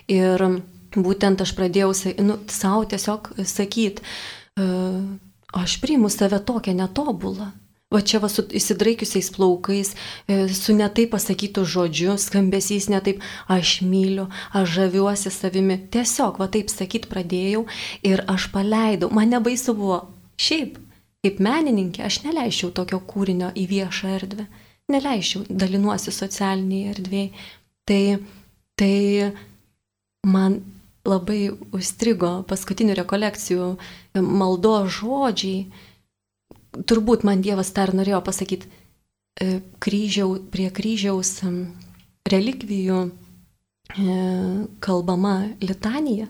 [0.08, 0.52] Ir
[0.96, 1.92] būtent aš pradėjau
[2.26, 4.04] nu, savo tiesiog sakyti,
[4.60, 5.02] uh,
[5.52, 7.52] aš priimu save tokią netobulą.
[7.92, 9.90] Va čia va su įsidraikiusiais plaukais,
[10.24, 13.20] e, su netai pasakytų žodžiu, skambesys netaip,
[13.52, 15.76] aš myliu, aš žaviuosi savimi.
[15.92, 17.66] Tiesiog va taip sakyti pradėjau
[18.08, 19.12] ir aš paleidau.
[19.12, 20.06] Man nebaisu buvo.
[20.40, 20.80] Šiaip,
[21.20, 24.48] kaip menininkė, aš neleičiau tokio kūrinio į viešą erdvę.
[24.96, 27.46] Neleičiau, dalinuosi socialiniai erdvėjai.
[27.92, 28.04] Tai,
[28.80, 28.96] tai
[30.32, 30.62] man
[31.08, 33.72] labai užstrigo paskutinių rekolekcijų
[34.22, 35.66] maldo žodžiai
[36.72, 38.70] turbūt man Dievas dar norėjo pasakyti,
[39.42, 41.34] e, kryžiau, prie kryžiaus
[42.32, 43.12] relikvijų e,
[44.80, 46.30] kalbama litanija,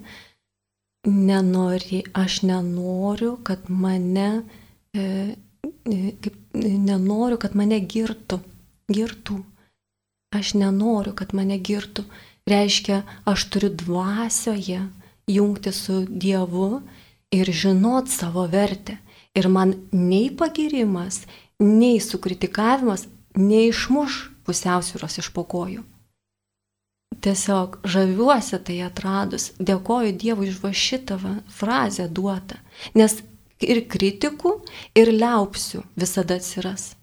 [1.08, 4.44] nenori, aš nenoriu, kad mane,
[4.96, 5.36] e,
[6.54, 8.42] nenoriu, kad mane girtų,
[8.92, 9.42] girtų.
[10.32, 12.06] Aš nenoriu, kad mane girtų.
[12.50, 14.82] Reiškia, aš turiu dvasioje
[15.28, 16.82] jungti su Dievu
[17.32, 18.98] ir žinot savo vertę.
[19.36, 21.22] Ir man nei pagirimas,
[21.60, 23.06] nei sukritikavimas
[23.38, 25.86] neišmuš pusiausvyros iš pokojų.
[27.22, 31.20] Tiesiog žaviuosi tai atradus, dėkoju Dievui už va šitą
[31.54, 32.58] frazę duotą,
[32.98, 33.20] nes
[33.62, 34.56] ir kritikų,
[34.98, 36.96] ir liaupsių visada atsiras.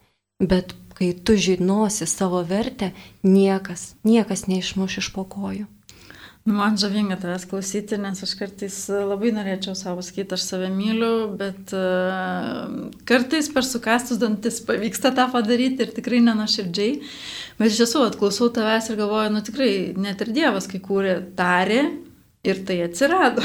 [0.43, 5.69] Bet kai tu žinosi savo vertę, niekas, niekas neišmuš iš pokojų.
[6.49, 11.29] Nu, man žavinga tavęs klausyti, nes aš kartais labai norėčiau savo sakyti, aš save myliu,
[11.37, 16.95] bet uh, kartais per sukastus dantis pavyksta tą padaryti ir tikrai nenuoširdžiai.
[17.61, 21.83] Bet iš tiesų atklausau tavęs ir galvoju, nu tikrai net ir Dievas, kai kūrė, tarė
[22.49, 23.45] ir tai atsirado.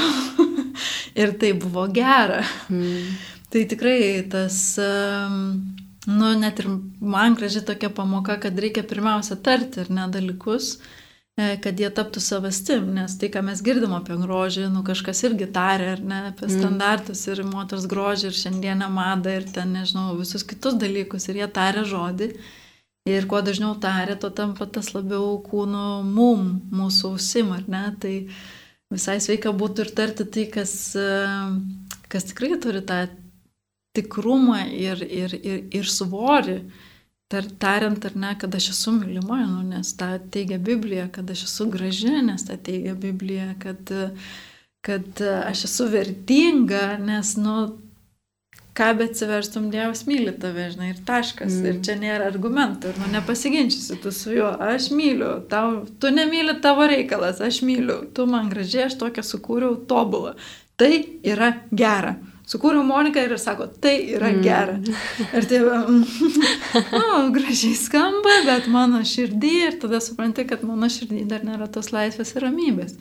[1.20, 2.40] ir tai buvo gera.
[2.72, 3.16] Mm.
[3.52, 3.98] Tai tikrai
[4.32, 4.62] tas...
[4.80, 6.68] Um, Nu, net ir
[7.00, 11.88] man graži tokia pamoka, kad reikia pirmiausia tarti ir ne dalykus, uh, E, kad jie
[11.90, 16.18] taptų savastim, nes tai, ką mes girdim apie grožį, nu kažkas irgi tarė, ar ne,
[16.28, 16.60] apie mm.
[16.60, 21.48] standartus ir moters grožį, ir šiandieną madą, ir ten, nežinau, visus kitus dalykus, ir jie
[21.56, 22.28] tarė žodį.
[23.10, 28.14] Ir kuo dažniau tarė, to tampa tas labiau kūno mum, mūsų ausim, ar ne, tai
[28.94, 31.10] visai sveika būtų ir tarti tai, kas, e,
[32.14, 33.02] kas tikrai turi tą
[33.94, 36.58] tikrumą ir, ir, ir, ir svorį
[37.30, 41.46] tar, tariant ar ne, kad aš esu mylima, nu, nes tą teigia Biblija, kad aš
[41.48, 43.94] esu graži, nes tą teigia Biblija, kad,
[44.84, 47.56] kad aš esu vertinga, nes, nu,
[48.74, 51.54] ką bet atsiverstum, Dievas myli tave, žinai, ir taškas.
[51.54, 51.66] Mm.
[51.70, 56.56] Ir čia nėra argumentų, ir nu nepasiginčysi tu su juo, aš myliu, tau, tu nemyli
[56.64, 60.34] tavo reikalas, aš myliu, tu man gražiai, aš tokią sukūriau tobulą.
[60.74, 60.90] Tai
[61.22, 62.16] yra gera.
[62.44, 64.40] Sukūriau Moniką ir sako, tai yra mm.
[64.44, 64.74] gera.
[65.32, 65.60] Ir tai,
[67.00, 71.88] nu, gražiai skamba, bet mano širdį ir tada supranti, kad mano širdį dar nėra tos
[71.94, 72.98] laisvės ir ramybės.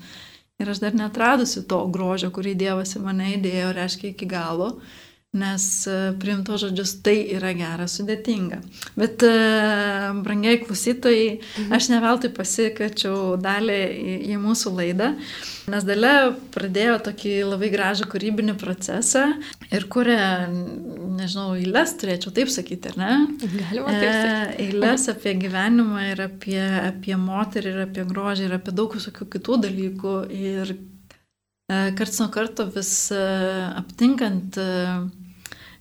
[0.61, 4.75] Ir aš dar netradusi to grožio, kurį Dievas į mane įdėjo, reiškia iki galo.
[4.77, 5.02] Uh,
[5.33, 8.59] nes e, priimto žodžius tai yra gera, sudėtinga.
[8.99, 9.31] Bet, e,
[10.21, 11.71] brangiai klausytojai, mhm.
[11.73, 15.09] aš ne veltui pasikviečiau dalį į, į mūsų laidą,
[15.73, 16.13] nes dalė
[16.53, 19.23] pradėjo tokį labai gražų kūrybinį procesą
[19.73, 20.45] ir kuria,
[21.17, 23.17] nežinau, eilės, turėčiau taip sakyti, ar ne?
[23.41, 24.67] Galima taip e, sakyti.
[24.67, 29.59] Eilės apie gyvenimą ir apie, apie moterį ir apie grožį ir apie daug visokių kitų
[29.65, 30.15] dalykų.
[30.37, 30.77] Ir
[31.97, 34.59] karts nuo karto vis aptinkant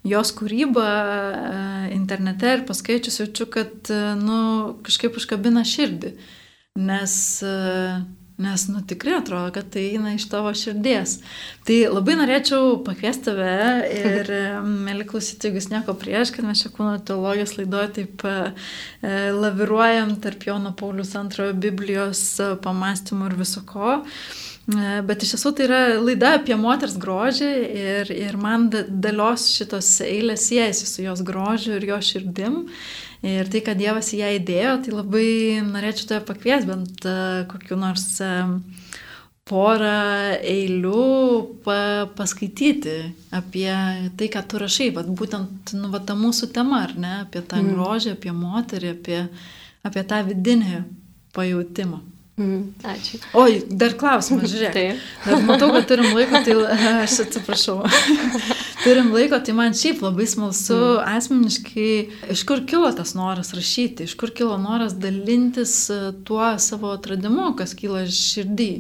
[0.05, 4.41] jos kūrybą e, internete ir paskaičius jaučiu, kad e, nu,
[4.87, 6.17] kažkaip užkabina širdį.
[6.83, 7.15] Nes,
[7.47, 7.55] e,
[8.43, 11.21] nes nu, tikrai atrodo, kad tai eina iš tavo širdies.
[11.69, 13.57] Tai labai norėčiau pakviesti tave
[13.95, 14.33] ir,
[14.67, 18.25] mėly klausyti, jeigu jūs nieko prieš, kad mes čia kūno teologijos laidoje taip
[19.43, 22.25] laviruojam tarp Jono Paulius antrojo Biblijos
[22.65, 24.01] pamastymų ir viso ko.
[24.71, 27.51] E, bet iš tiesų tai yra laida apie moters grožį
[27.83, 32.63] ir, ir man dalios šitos eilės siejasi su jos grožiu ir jo širdim.
[33.27, 35.27] Ir tai, kad Dievas į ją įdėjo, tai labai
[35.63, 38.57] norėčiau tave pakviesti bent uh, kokiu nors uh,
[39.47, 41.03] porą eilių
[41.63, 41.77] pa,
[42.19, 42.97] paskaityti
[43.35, 43.69] apie
[44.19, 47.63] tai, ką tu rašai, vat, būtent nu, vat, ta mūsų tema, ar ne, apie tą
[47.63, 47.75] mm.
[47.75, 49.21] grožį, apie moterį, apie,
[49.87, 50.83] apie tą vidinį
[51.35, 52.03] pajūtimą.
[52.43, 53.21] Mm, ačiū.
[53.39, 54.75] Oi, dar klausimas, žiūrėk.
[54.79, 55.03] Taip.
[55.27, 56.57] Dar matau, kad turim laiko, tai
[57.05, 57.77] aš atsiprašau.
[58.85, 61.13] turim laiko, tai man šiaip labai smalsu mm.
[61.19, 61.91] asmeniškai,
[62.35, 67.53] iš kur kilo tas noras rašyti, iš kur kilo noras dalintis e, tuo savo atradimu,
[67.59, 68.73] kas kyla širdį.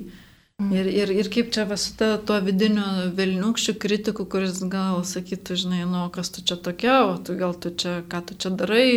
[0.63, 0.73] Mm.
[0.81, 5.85] Ir, ir, ir kaip čia su ta, tuo vidiniu Vilniukščiu kritiku, kuris gal sakytų, žinai,
[5.91, 8.89] nu, kas tu čia tokia, o tu gal tu čia, ką tu čia darai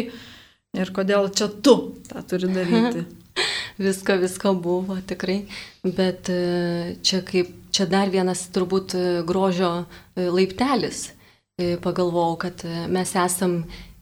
[0.76, 1.76] ir kodėl čia tu
[2.10, 3.06] tą turi daryti.
[3.78, 5.46] Visko, visko buvo tikrai,
[5.84, 11.12] bet e, čia kaip, čia dar vienas turbūt e, grožio e, laiptelis.
[11.56, 13.62] Pagalvojau, kad mes esam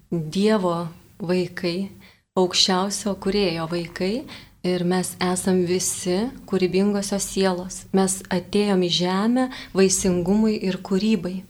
[0.09, 0.87] Dievo
[1.21, 1.91] vaikai,
[2.33, 4.23] aukščiausio kurėjo vaikai
[4.65, 6.15] ir mes esam visi
[6.49, 7.83] kūrybingosios sielos.
[7.93, 9.45] Mes atėjom į žemę
[9.77, 11.43] vaisingumui ir kūrybai.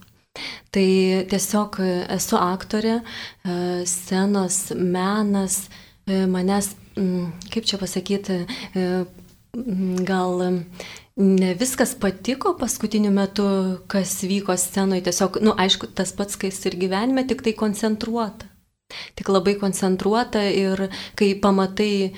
[0.75, 0.87] Tai
[1.31, 1.79] tiesiog
[2.17, 2.97] esu aktorė,
[3.87, 5.61] scenos menas,
[6.03, 8.43] manęs kaip čia pasakyti,
[8.75, 8.87] e,
[9.57, 10.43] mm, gal
[11.15, 13.45] ne viskas patiko paskutiniu metu,
[13.87, 18.49] kas vyko scenoje, tiesiog, na, nu, aišku, tas pats, kas ir gyvenime, tik tai koncentruota.
[19.17, 20.87] Tik labai koncentruota ir
[21.17, 22.11] kai pamatai e,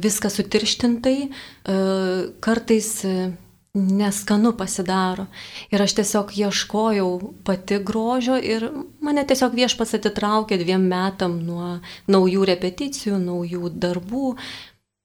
[0.00, 1.76] viską sutirštintai, e,
[2.44, 3.14] kartais e,
[3.74, 5.26] neskanu pasidaro.
[5.70, 7.10] Ir aš tiesiog ieškojau
[7.46, 8.66] pati grožio ir
[9.00, 11.76] mane tiesiog viešpas atitraukė dviem metam nuo
[12.10, 14.34] naujų repeticijų, naujų darbų.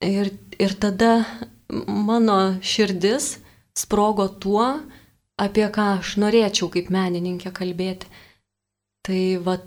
[0.06, 1.26] Ir, ir tada
[1.70, 3.36] mano širdis
[3.78, 4.66] sprogo tuo,
[5.38, 8.10] apie ką aš norėčiau kaip menininkė kalbėti.
[9.06, 9.60] Tai va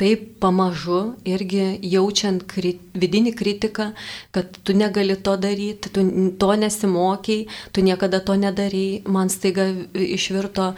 [0.00, 3.90] taip pamažu irgi jaučiant kri, vidinį kritiką,
[4.34, 6.04] kad tu negali to daryti, tu
[6.40, 10.72] to nesimokiai, tu niekada to nedarai, man staiga išvirto,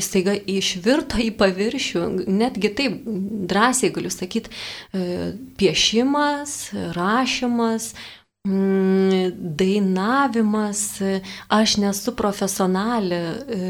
[0.00, 3.04] staiga išvirto į paviršių, netgi taip
[3.52, 5.04] drąsiai galiu sakyti, e,
[5.60, 6.56] piešimas,
[6.96, 7.92] rašymas,
[8.48, 10.82] mm, dainavimas,
[11.52, 13.62] aš nesu profesionalė e,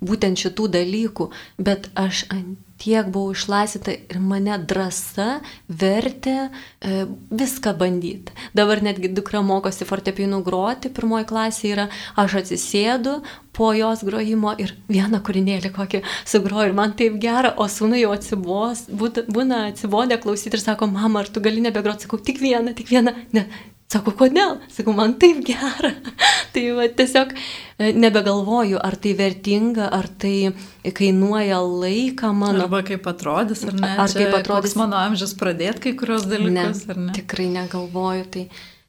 [0.00, 1.28] būtent šitų dalykų,
[1.58, 8.34] bet aš ant tiek buvau išlaisvita ir mane drąsa vertė e, viską bandyti.
[8.56, 13.18] Dabar netgi dukra mokosi fortepinų groti, pirmoji klasė yra, aš atsisėdu
[13.58, 18.12] po jos grojimo ir vieną kūrinėlį kokį sugroju ir man taip gera, o sūnui jau
[18.14, 22.94] atsibos, būna atsibodę klausyti ir sako, mama, ar tu gali nebegroti, sakau, tik vieną, tik
[22.94, 23.48] vieną, ne,
[23.88, 24.58] Sako, kodėl?
[24.68, 25.94] Sakau, man taip gera.
[26.52, 30.50] tai va, tiesiog e, nebegalvoju, ar tai vertinga, ar tai
[30.84, 32.66] kainuoja laiką mano.
[32.66, 33.94] Arba kaip atrodys, ar ne?
[34.04, 37.16] Ar kaip atrodys mano amžius pradėti kai kurios dalykus, ne, ar ne?
[37.16, 38.44] Tikrai negalvoju, tai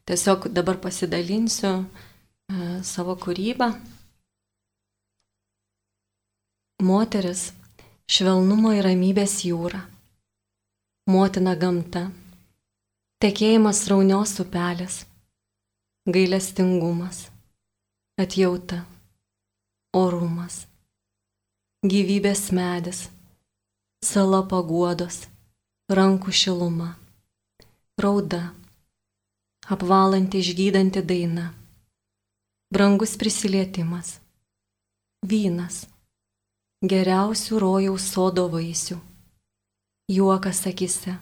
[0.10, 3.72] tiesiog dabar pasidalinsiu uh, savo kūrybą.
[6.84, 7.54] Moteris-
[8.16, 9.86] švelnumo ir ramybės jūra.
[11.08, 12.10] Motina gamta
[13.20, 15.02] tekėjimas raunios upelės,
[16.08, 17.26] gailestingumas,
[18.16, 18.86] atjauta,
[19.92, 20.62] orumas,
[21.84, 23.04] gyvybės medis,
[24.00, 25.26] sala paguodos,
[25.92, 26.94] rankų šiluma,
[28.00, 28.54] rauda,
[29.68, 31.52] apvalanti išgydanti daina,
[32.72, 34.22] brangus prisilietimas,
[35.28, 35.90] vynas,
[36.80, 39.04] geriausių rojaus sodo vaisių,
[40.08, 41.20] juokas akise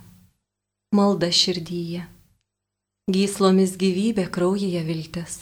[0.95, 2.05] malda širdyje,
[3.11, 5.39] gyslomis gyvybė kraujyje viltis,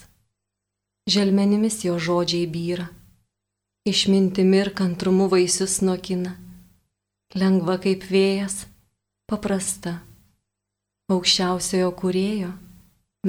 [1.10, 2.88] želmenimis jo žodžiai byra,
[3.86, 6.34] išmintimi ir kantrumu vaisius nokina,
[7.38, 8.66] lengva kaip vėjas,
[9.30, 10.00] paprasta,
[11.14, 12.50] aukščiausiojo kurėjo,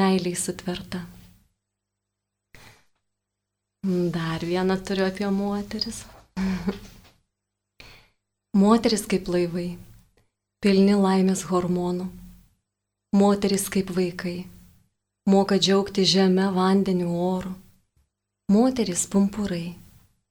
[0.01, 1.05] meiliai sutverta.
[3.87, 6.01] Dar vieną turiu apie moteris.
[8.65, 9.77] moteris kaip laivai
[10.65, 12.07] pilni laimės hormonų.
[13.17, 14.47] Moteris kaip vaikai,
[15.29, 17.53] moka džiaugti žemę, vandeniu, oru.
[18.53, 19.75] Moteris pumpurai,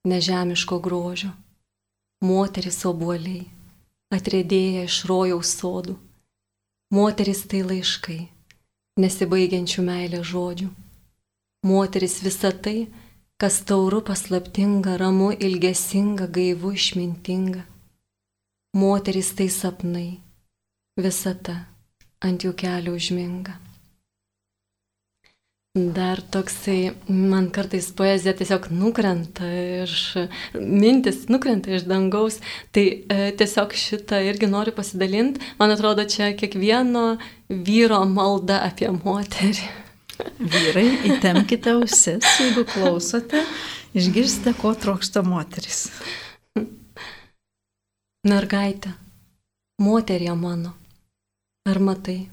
[0.10, 1.30] nežemiško grožio.
[2.26, 3.44] Moteris obuoliai,
[4.18, 5.96] atrėdėję iš rojaus sodų.
[6.96, 8.20] Moteris tai laiškai,
[9.02, 10.72] nesibaigiančių meilės žodžių.
[11.70, 12.88] Moteris visa tai,
[13.38, 17.66] kas tauru paslaptinga, ramu, ilgesinga, gaivu, išmintinga
[18.76, 20.10] moterys tai sapnai,
[21.00, 21.62] visata
[22.26, 23.56] ant jų kelių užminga.
[25.76, 29.44] Dar toksai, man kartais poezija tiesiog nukrenta
[29.84, 29.96] iš,
[30.56, 32.38] mintis nukrenta iš dangaus,
[32.72, 35.44] tai e, tiesiog šitą irgi noriu pasidalinti.
[35.60, 37.18] Man atrodo, čia kiekvieno
[37.52, 39.68] vyro malda apie moterį.
[40.40, 43.44] Vyrai, įtemkite ausis, jeigu klausote,
[44.00, 45.90] išgirsite, ko trokšta moteris.
[48.26, 48.90] Mergaitė,
[49.86, 50.72] moterie mano,
[51.70, 52.24] ar matai,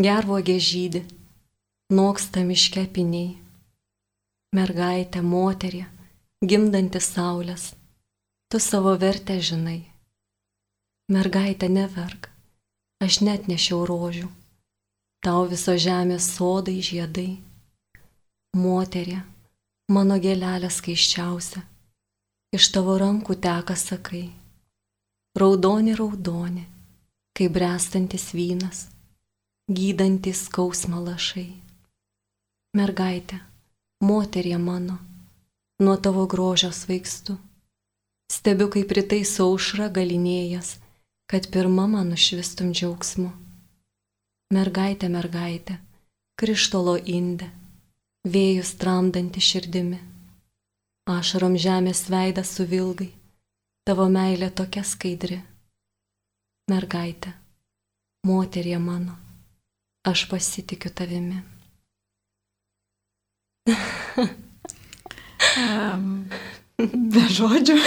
[0.00, 1.02] gervogė žydį,
[1.92, 3.34] noksta miške piniai.
[4.56, 5.82] Mergaitė, moterie,
[6.40, 7.66] gimdanti saulės,
[8.48, 9.82] tu savo vertę žinai.
[11.12, 12.32] Mergaitė, neverk,
[13.04, 14.32] aš net nešiau rožių,
[15.20, 17.28] tau viso žemės sodai žiedai.
[18.56, 19.20] Moterie,
[19.92, 21.66] mano gėlelė skaiščiausia,
[22.56, 24.28] iš tavo rankų teka sakai
[25.38, 26.64] raudoni raudoni,
[27.36, 28.88] kaip brestantis vynas.
[29.68, 31.50] gydantys skausmą lašai.
[32.78, 33.36] Mergaitė,
[34.00, 34.96] moterie mano,
[35.84, 37.36] nuo tavo grožio svaigstu.
[38.32, 40.78] Stebiu, kaip rytai saušra galinėjas,
[41.28, 43.28] kad pirmą man nušvistum džiaugsmu.
[44.56, 45.76] Mergaitė, mergaitė,
[46.40, 47.50] krištolo indė,
[48.24, 50.00] vėjus tramdanti širdimi.
[51.08, 53.10] Ašarom žemės veidas suvilgai,
[53.88, 55.38] tavo meilė tokia skaidri.
[56.68, 57.30] Mergaitė,
[58.28, 59.14] moterie mano,
[60.04, 61.38] aš pasitikiu tavimi.
[65.56, 66.28] um,
[67.16, 67.78] be žodžių.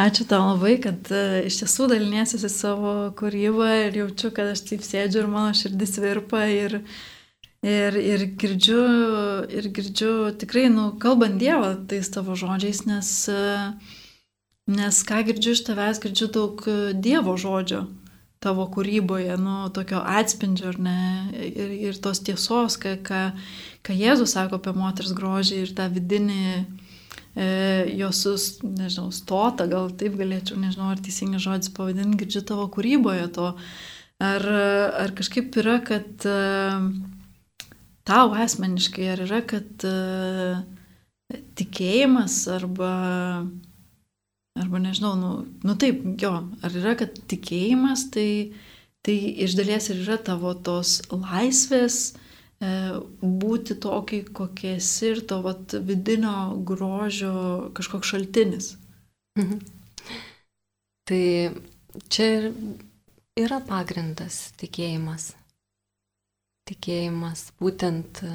[0.00, 4.82] Ačiū tau labai, kad uh, iš tiesų daliniesi savo kūrybą ir jaučiu, kad aš taip
[4.86, 6.80] sėdžiu ir mano širdis virpa ir,
[7.62, 8.82] ir, ir, girdžiu,
[9.52, 13.10] ir girdžiu tikrai, nu, kalbant Dievą tais tavo žodžiais, nes,
[14.70, 16.64] nes ką girdžiu iš tavęs, girdžiu daug
[16.96, 17.86] Dievo žodžio
[18.40, 21.00] tavo kūryboje, nu, tokio atspindžio, ar ne,
[21.36, 23.24] ir, ir tos tiesos, ką, ką,
[23.84, 27.48] ką Jėzus sako apie moters grožį ir tą vidinį e,
[28.00, 28.24] jos,
[28.64, 33.52] nežinau, stotą, gal taip galėčiau, nežinau, ar teisingas žodis pavadinti, girdžiu tavo kūryboje to.
[34.20, 34.48] Ar,
[35.04, 36.40] ar kažkaip yra, kad e,
[38.10, 39.96] tau asmeniškai, ar yra, kad e,
[41.60, 42.94] tikėjimas arba
[44.58, 45.30] Arba nežinau, nu,
[45.62, 46.32] nu taip, jo,
[46.66, 48.52] ar yra, kad tikėjimas tai,
[49.06, 49.14] tai
[49.46, 52.72] iš dalies ir yra tavo tos laisvės e,
[53.22, 56.34] būti tokį, kokie esi ir to vat, vidinio
[56.66, 57.34] grožio
[57.78, 58.72] kažkoks šaltinis.
[59.38, 59.62] Mhm.
[61.10, 61.24] Tai
[62.10, 62.50] čia ir
[63.38, 65.30] yra pagrindas tikėjimas.
[66.68, 68.34] Tikėjimas, būtent e,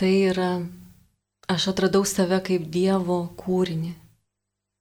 [0.00, 0.50] tai yra,
[1.48, 3.94] aš atradau save kaip Dievo kūrinį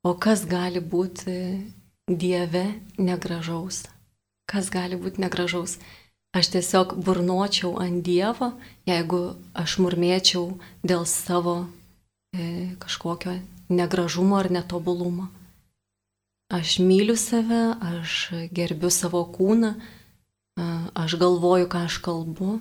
[0.08, 1.34] O kas gali būti
[2.08, 2.64] Dieve
[2.95, 3.82] negražaus?
[4.47, 5.74] Kas gali būti negražaus?
[6.38, 8.53] Aš tiesiog burnočiau ant Dievo,
[8.88, 10.45] jeigu aš murmėčiau
[10.86, 11.58] dėl savo
[12.32, 13.34] e, kažkokio
[13.68, 15.28] negražumo ar netobulumo.
[16.53, 19.74] Aš myliu save, aš gerbiu savo kūną,
[20.58, 22.58] aš galvoju, ką aš kalbu,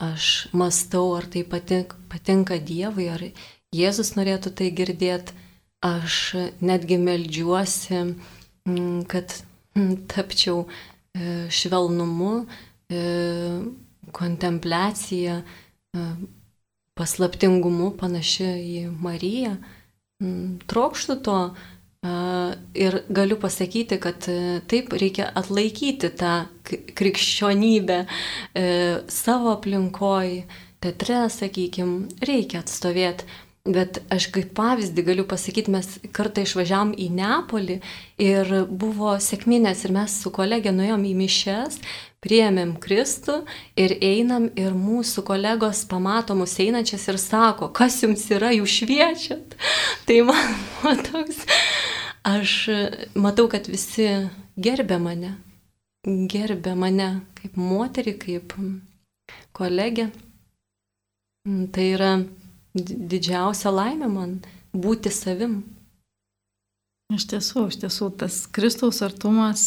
[0.00, 3.24] aš mastau, ar tai patinka, patinka Dievui, ar
[3.76, 5.36] Jėzus norėtų tai girdėti
[5.80, 7.96] Aš netgi melžiuosi,
[8.68, 9.32] mm, kad
[9.72, 12.44] mm, tapčiau e, švelnumu,
[12.92, 13.00] e,
[14.12, 16.04] kontempliacija, e,
[17.00, 19.54] paslaptingumu panaši į Mariją.
[20.20, 21.38] Mm, trokštų to
[22.74, 24.24] ir galiu pasakyti, kad
[24.72, 26.34] taip reikia atlaikyti tą
[26.96, 27.98] krikščionybę
[29.10, 30.32] savo aplinkoj,
[30.80, 33.28] teatre, sakykime, reikia atstovėti
[33.68, 37.76] Bet aš kaip pavyzdį galiu pasakyti, mes kartą išvažiavam į Neapolį
[38.24, 41.76] ir buvo sėkminės ir mes su kolegė nuėjom į mišes,
[42.24, 43.42] priėmėm Kristų
[43.76, 49.56] ir einam ir mūsų kolegos pamato mus einančias ir sako, kas jums yra, jūs šviečiat.
[50.08, 51.44] Tai man, man toks,
[52.24, 52.56] aš
[53.12, 54.08] matau, kad visi
[54.56, 55.36] gerbė mane,
[56.08, 58.56] gerbė mane kaip moterį, kaip
[59.52, 60.08] kolegė.
[61.44, 62.14] Tai yra
[62.74, 64.34] didžiausia laimė man
[64.72, 65.62] būti savim.
[67.10, 69.64] Iš tiesų, iš tiesų, tas Kristaus artumas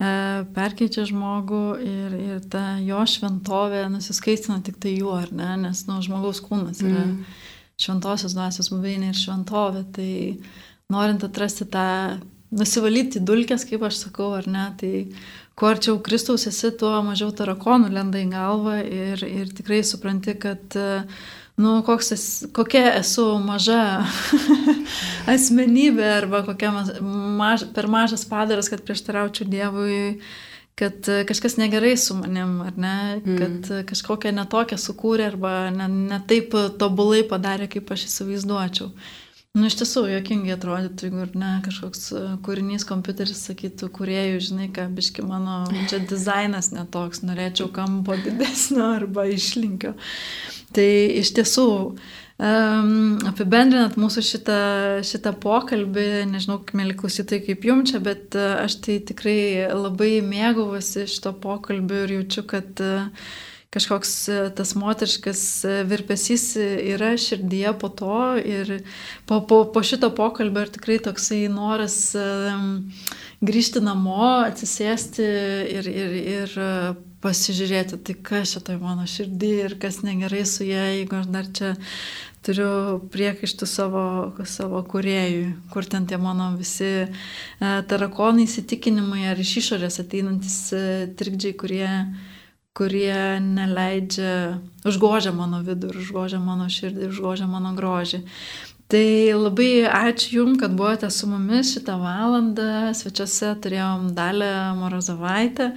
[0.00, 5.84] e, perkeičia žmogų ir, ir ta jo šventovė nusiskaistina tik tai juo, ar ne, nes
[5.90, 7.18] nu, žmogaus kūnas yra mm.
[7.84, 10.10] šventosios dvasios buveinė ir šventovė, tai
[10.92, 11.84] norint atrasti tą,
[12.54, 14.92] nusivalyti dulkės, kaip aš sakau, ar ne, tai
[15.58, 20.80] kuo arčiau Kristaus esi, tuo mažiau tarakonų lenda į galvą ir, ir tikrai supranti, kad
[20.80, 21.04] uh,
[21.56, 22.12] nu, koks
[22.52, 24.04] kokia esu maža
[25.34, 29.98] asmenybė arba kokia maž, per mažas padaras, kad prieštaraučiau Dievui,
[30.74, 33.36] kad kažkas negerai su manim, ar ne, mm.
[33.38, 38.90] kad kažkokią netokią sukūrė arba ne, ne taip tobulai padarė, kaip aš įsivaizduočiau.
[39.54, 42.08] Nu, iš tiesų, jokingai atrodytų, jeigu ne kažkoks
[42.42, 49.28] kūrinys kompiuteris sakytų, kuriejų, žinai, ką biški mano, čia dizainas netoks, norėčiau kampo didesnio arba
[49.30, 49.92] išlinkio.
[50.74, 52.92] Tai iš tiesų, um,
[53.30, 54.60] apibendrinant mūsų šitą,
[55.06, 61.06] šitą pokalbį, nežinau, mėly klausytojai, kaip jums čia, bet uh, aš tai tikrai labai mėgavosi
[61.10, 63.26] šito pokalbio ir jaučiu, kad uh,
[63.74, 65.40] kažkoks e, tas moteriškas
[65.90, 68.70] virpesys yra širdyje po to ir
[69.26, 71.96] po, po, po šito pokalbio ir tikrai toksai noras
[73.44, 75.26] grįžti namo, atsisėsti
[75.74, 76.54] ir, ir, ir
[77.24, 81.48] pasižiūrėti, tai kas čia tai mano širdį ir kas negerai su ja, jeigu aš dar
[81.56, 81.72] čia
[82.44, 84.04] turiu priekaištų savo,
[84.48, 87.08] savo kuriejui, kur ten tie mano visi e,
[87.88, 90.84] tarakonai įsitikinimai ar iš išorės ateinantis e,
[91.16, 91.88] trikdžiai, kurie,
[92.76, 98.24] kurie neleidžia, užgožia mano vidų užgožia mano širdį, užgožia mano grožį.
[98.92, 102.92] Tai labai ačiū Jums, kad buvote su mumis šitą valandą.
[102.94, 105.70] Svečiuose turėjom Dalę Morozovaitę,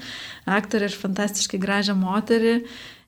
[0.46, 2.58] aktorę ir fantastiškai gražią moterį.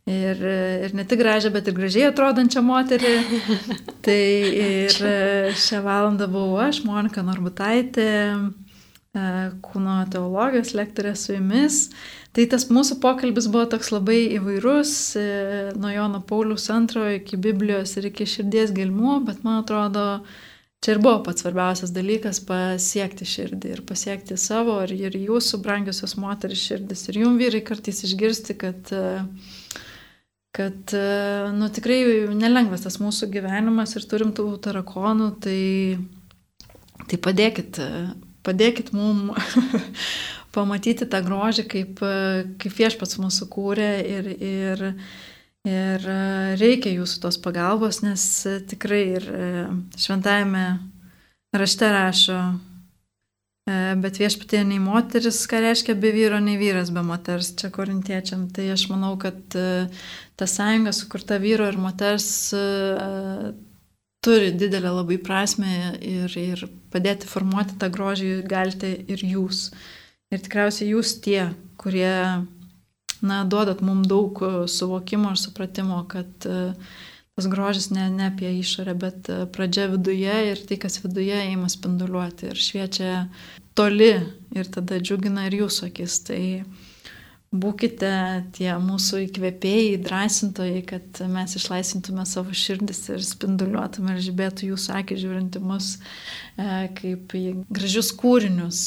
[0.09, 0.39] Ir,
[0.87, 3.11] ir ne tik gražią, bet ir gražiai atrodančią moterį.
[4.07, 4.21] tai
[4.63, 4.95] ir
[5.67, 8.68] šią valandą buvau aš, Monika Norbutaitė, e,
[9.13, 11.89] kūno teologijos lektorė su jumis.
[12.35, 15.25] Tai tas mūsų pokalbis buvo toks labai įvairus, e,
[15.79, 20.21] nuo Jono Paulius II iki Biblijos ir iki širdies gelmų, bet man atrodo,
[20.83, 26.15] čia ir buvo pats svarbiausias dalykas- pasiekti širdį ir pasiekti savo ir, ir jūsų brangiosios
[26.15, 27.09] moteris širdis.
[27.09, 29.25] Ir jum vyrai kartais išgirsti, kad uh,
[30.51, 31.99] kad, e, nu, tikrai
[32.35, 35.61] nelengvas tas mūsų gyvenimas ir turim tų tarakonų, tai,
[37.07, 37.79] tai padėkit,
[38.49, 39.31] padėkit mum
[40.55, 42.05] pamatyti tą grožį, kaip,
[42.61, 44.85] kaip viešpats mūsų kūrė ir, ir,
[45.69, 46.07] ir
[46.59, 48.23] reikia jūsų tos pagalbos, nes
[48.71, 49.29] tikrai ir
[50.01, 50.65] šventajame
[51.53, 52.41] rašte rašo,
[53.69, 58.47] E, bet viešpatė nei moteris, ką reiškia be vyro, nei vyras be moters, čia korintiečiam.
[58.53, 59.87] Tai aš manau, kad e,
[60.39, 62.63] ta sąjunga sukurta vyro ir moters e,
[64.25, 69.69] turi didelę labai prasme ir, ir padėti formuoti tą grožį galite ir jūs.
[70.29, 71.49] Ir tikriausiai jūs tie,
[71.81, 72.45] kurie,
[73.25, 76.75] na, duodat mums daug suvokimo ir supratimo, kad uh,
[77.39, 81.69] tas grožis ne, ne apie išorę, bet e, pradžia viduje ir tai, kas viduje įima
[81.71, 83.11] spinduliuoti ir šviečia
[83.79, 84.11] toli
[84.59, 86.17] ir tada džiugina ir jūsų akis.
[86.27, 86.41] Tai
[87.49, 88.11] būkite
[88.53, 95.17] tie mūsų įkvėpėjai, drąsintojai, kad mes išlaisvintume savo širdis ir spinduliuotume ir žibėtų jūsų akį
[95.23, 97.43] žiūrinti mus e, kaip į
[97.73, 98.83] gražius kūrinius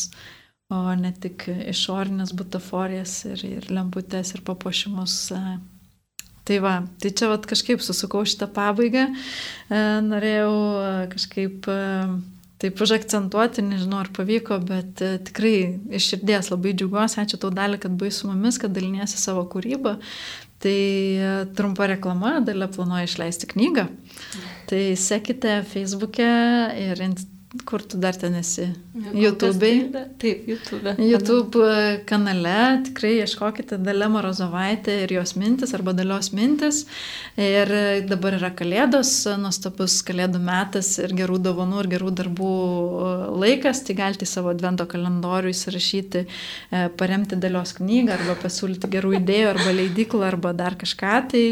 [0.73, 5.45] o ne tik išorinės butaforijas ir, ir lemputės ir papuošimus e,
[6.43, 9.05] Tai va, tai čia vat, kažkaip susukau šitą pabaigą,
[9.71, 10.55] e, norėjau
[11.13, 11.69] kažkaip
[12.63, 15.57] taip užakcentuoti, nežinau ar pavyko, bet tikrai
[15.99, 19.97] iš širdies labai džiaugiuosi, ačiū tau dalį, kad buvai su mumis, kad daliniesi savo kūrybą.
[20.63, 20.79] Tai
[21.59, 23.89] trumpa reklama, dalė planuoja išleisti knygą.
[24.71, 26.29] Tai sekite Facebook'e
[26.85, 27.03] ir
[27.53, 28.65] Kur tu dar ten esi?
[28.97, 29.91] YouTube'ai?
[30.17, 30.95] Taip, YouTube.
[31.05, 31.65] YouTube
[32.09, 36.87] kanale tikrai ieškokite Dalė Morozovaitė ir jos mintis arba Dalios mintis.
[37.37, 37.69] Ir
[38.09, 42.53] dabar yra Kalėdos, nuostabus Kalėdų metas ir gerų dovanų ir gerų darbų
[43.45, 43.85] laikas.
[43.85, 49.77] Tai galite savo advento kalendorių įsirašyti, e, paremti Dalios knygą arba pasiūlyti gerų idėjų arba
[49.77, 51.19] leidiklą arba dar kažką.
[51.35, 51.45] Tai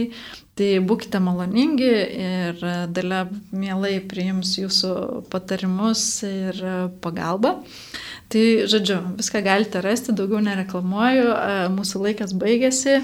[0.61, 1.89] Tai būkite maloningi
[2.21, 2.59] ir
[2.93, 4.91] dalia mielai priims jūsų
[5.33, 6.59] patarimus ir
[7.01, 7.55] pagalbą.
[8.31, 11.33] Tai, žodžiu, viską galite rasti, daugiau nereklamuoju,
[11.73, 12.99] mūsų laikas baigėsi,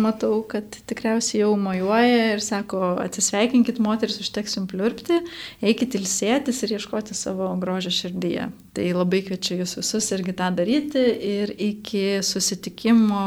[0.00, 5.20] matau, kad tikriausiai jau mojuoja ir sako, atsisveikinkit moteris, užteks jums pliurpti,
[5.60, 8.48] eikit ilsėtis ir ieškoti savo grožio širdyje.
[8.72, 11.04] Tai labai kviečiu jūs visus irgi tą daryti
[11.36, 13.26] ir iki susitikimo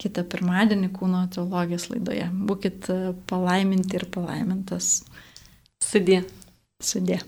[0.00, 2.28] kitą pirmadienį kūno teologijos laidoje.
[2.48, 2.88] Būkit
[3.30, 4.94] palaiminti ir palaimintas.
[5.84, 6.22] Sudė.
[6.80, 7.20] Sudė.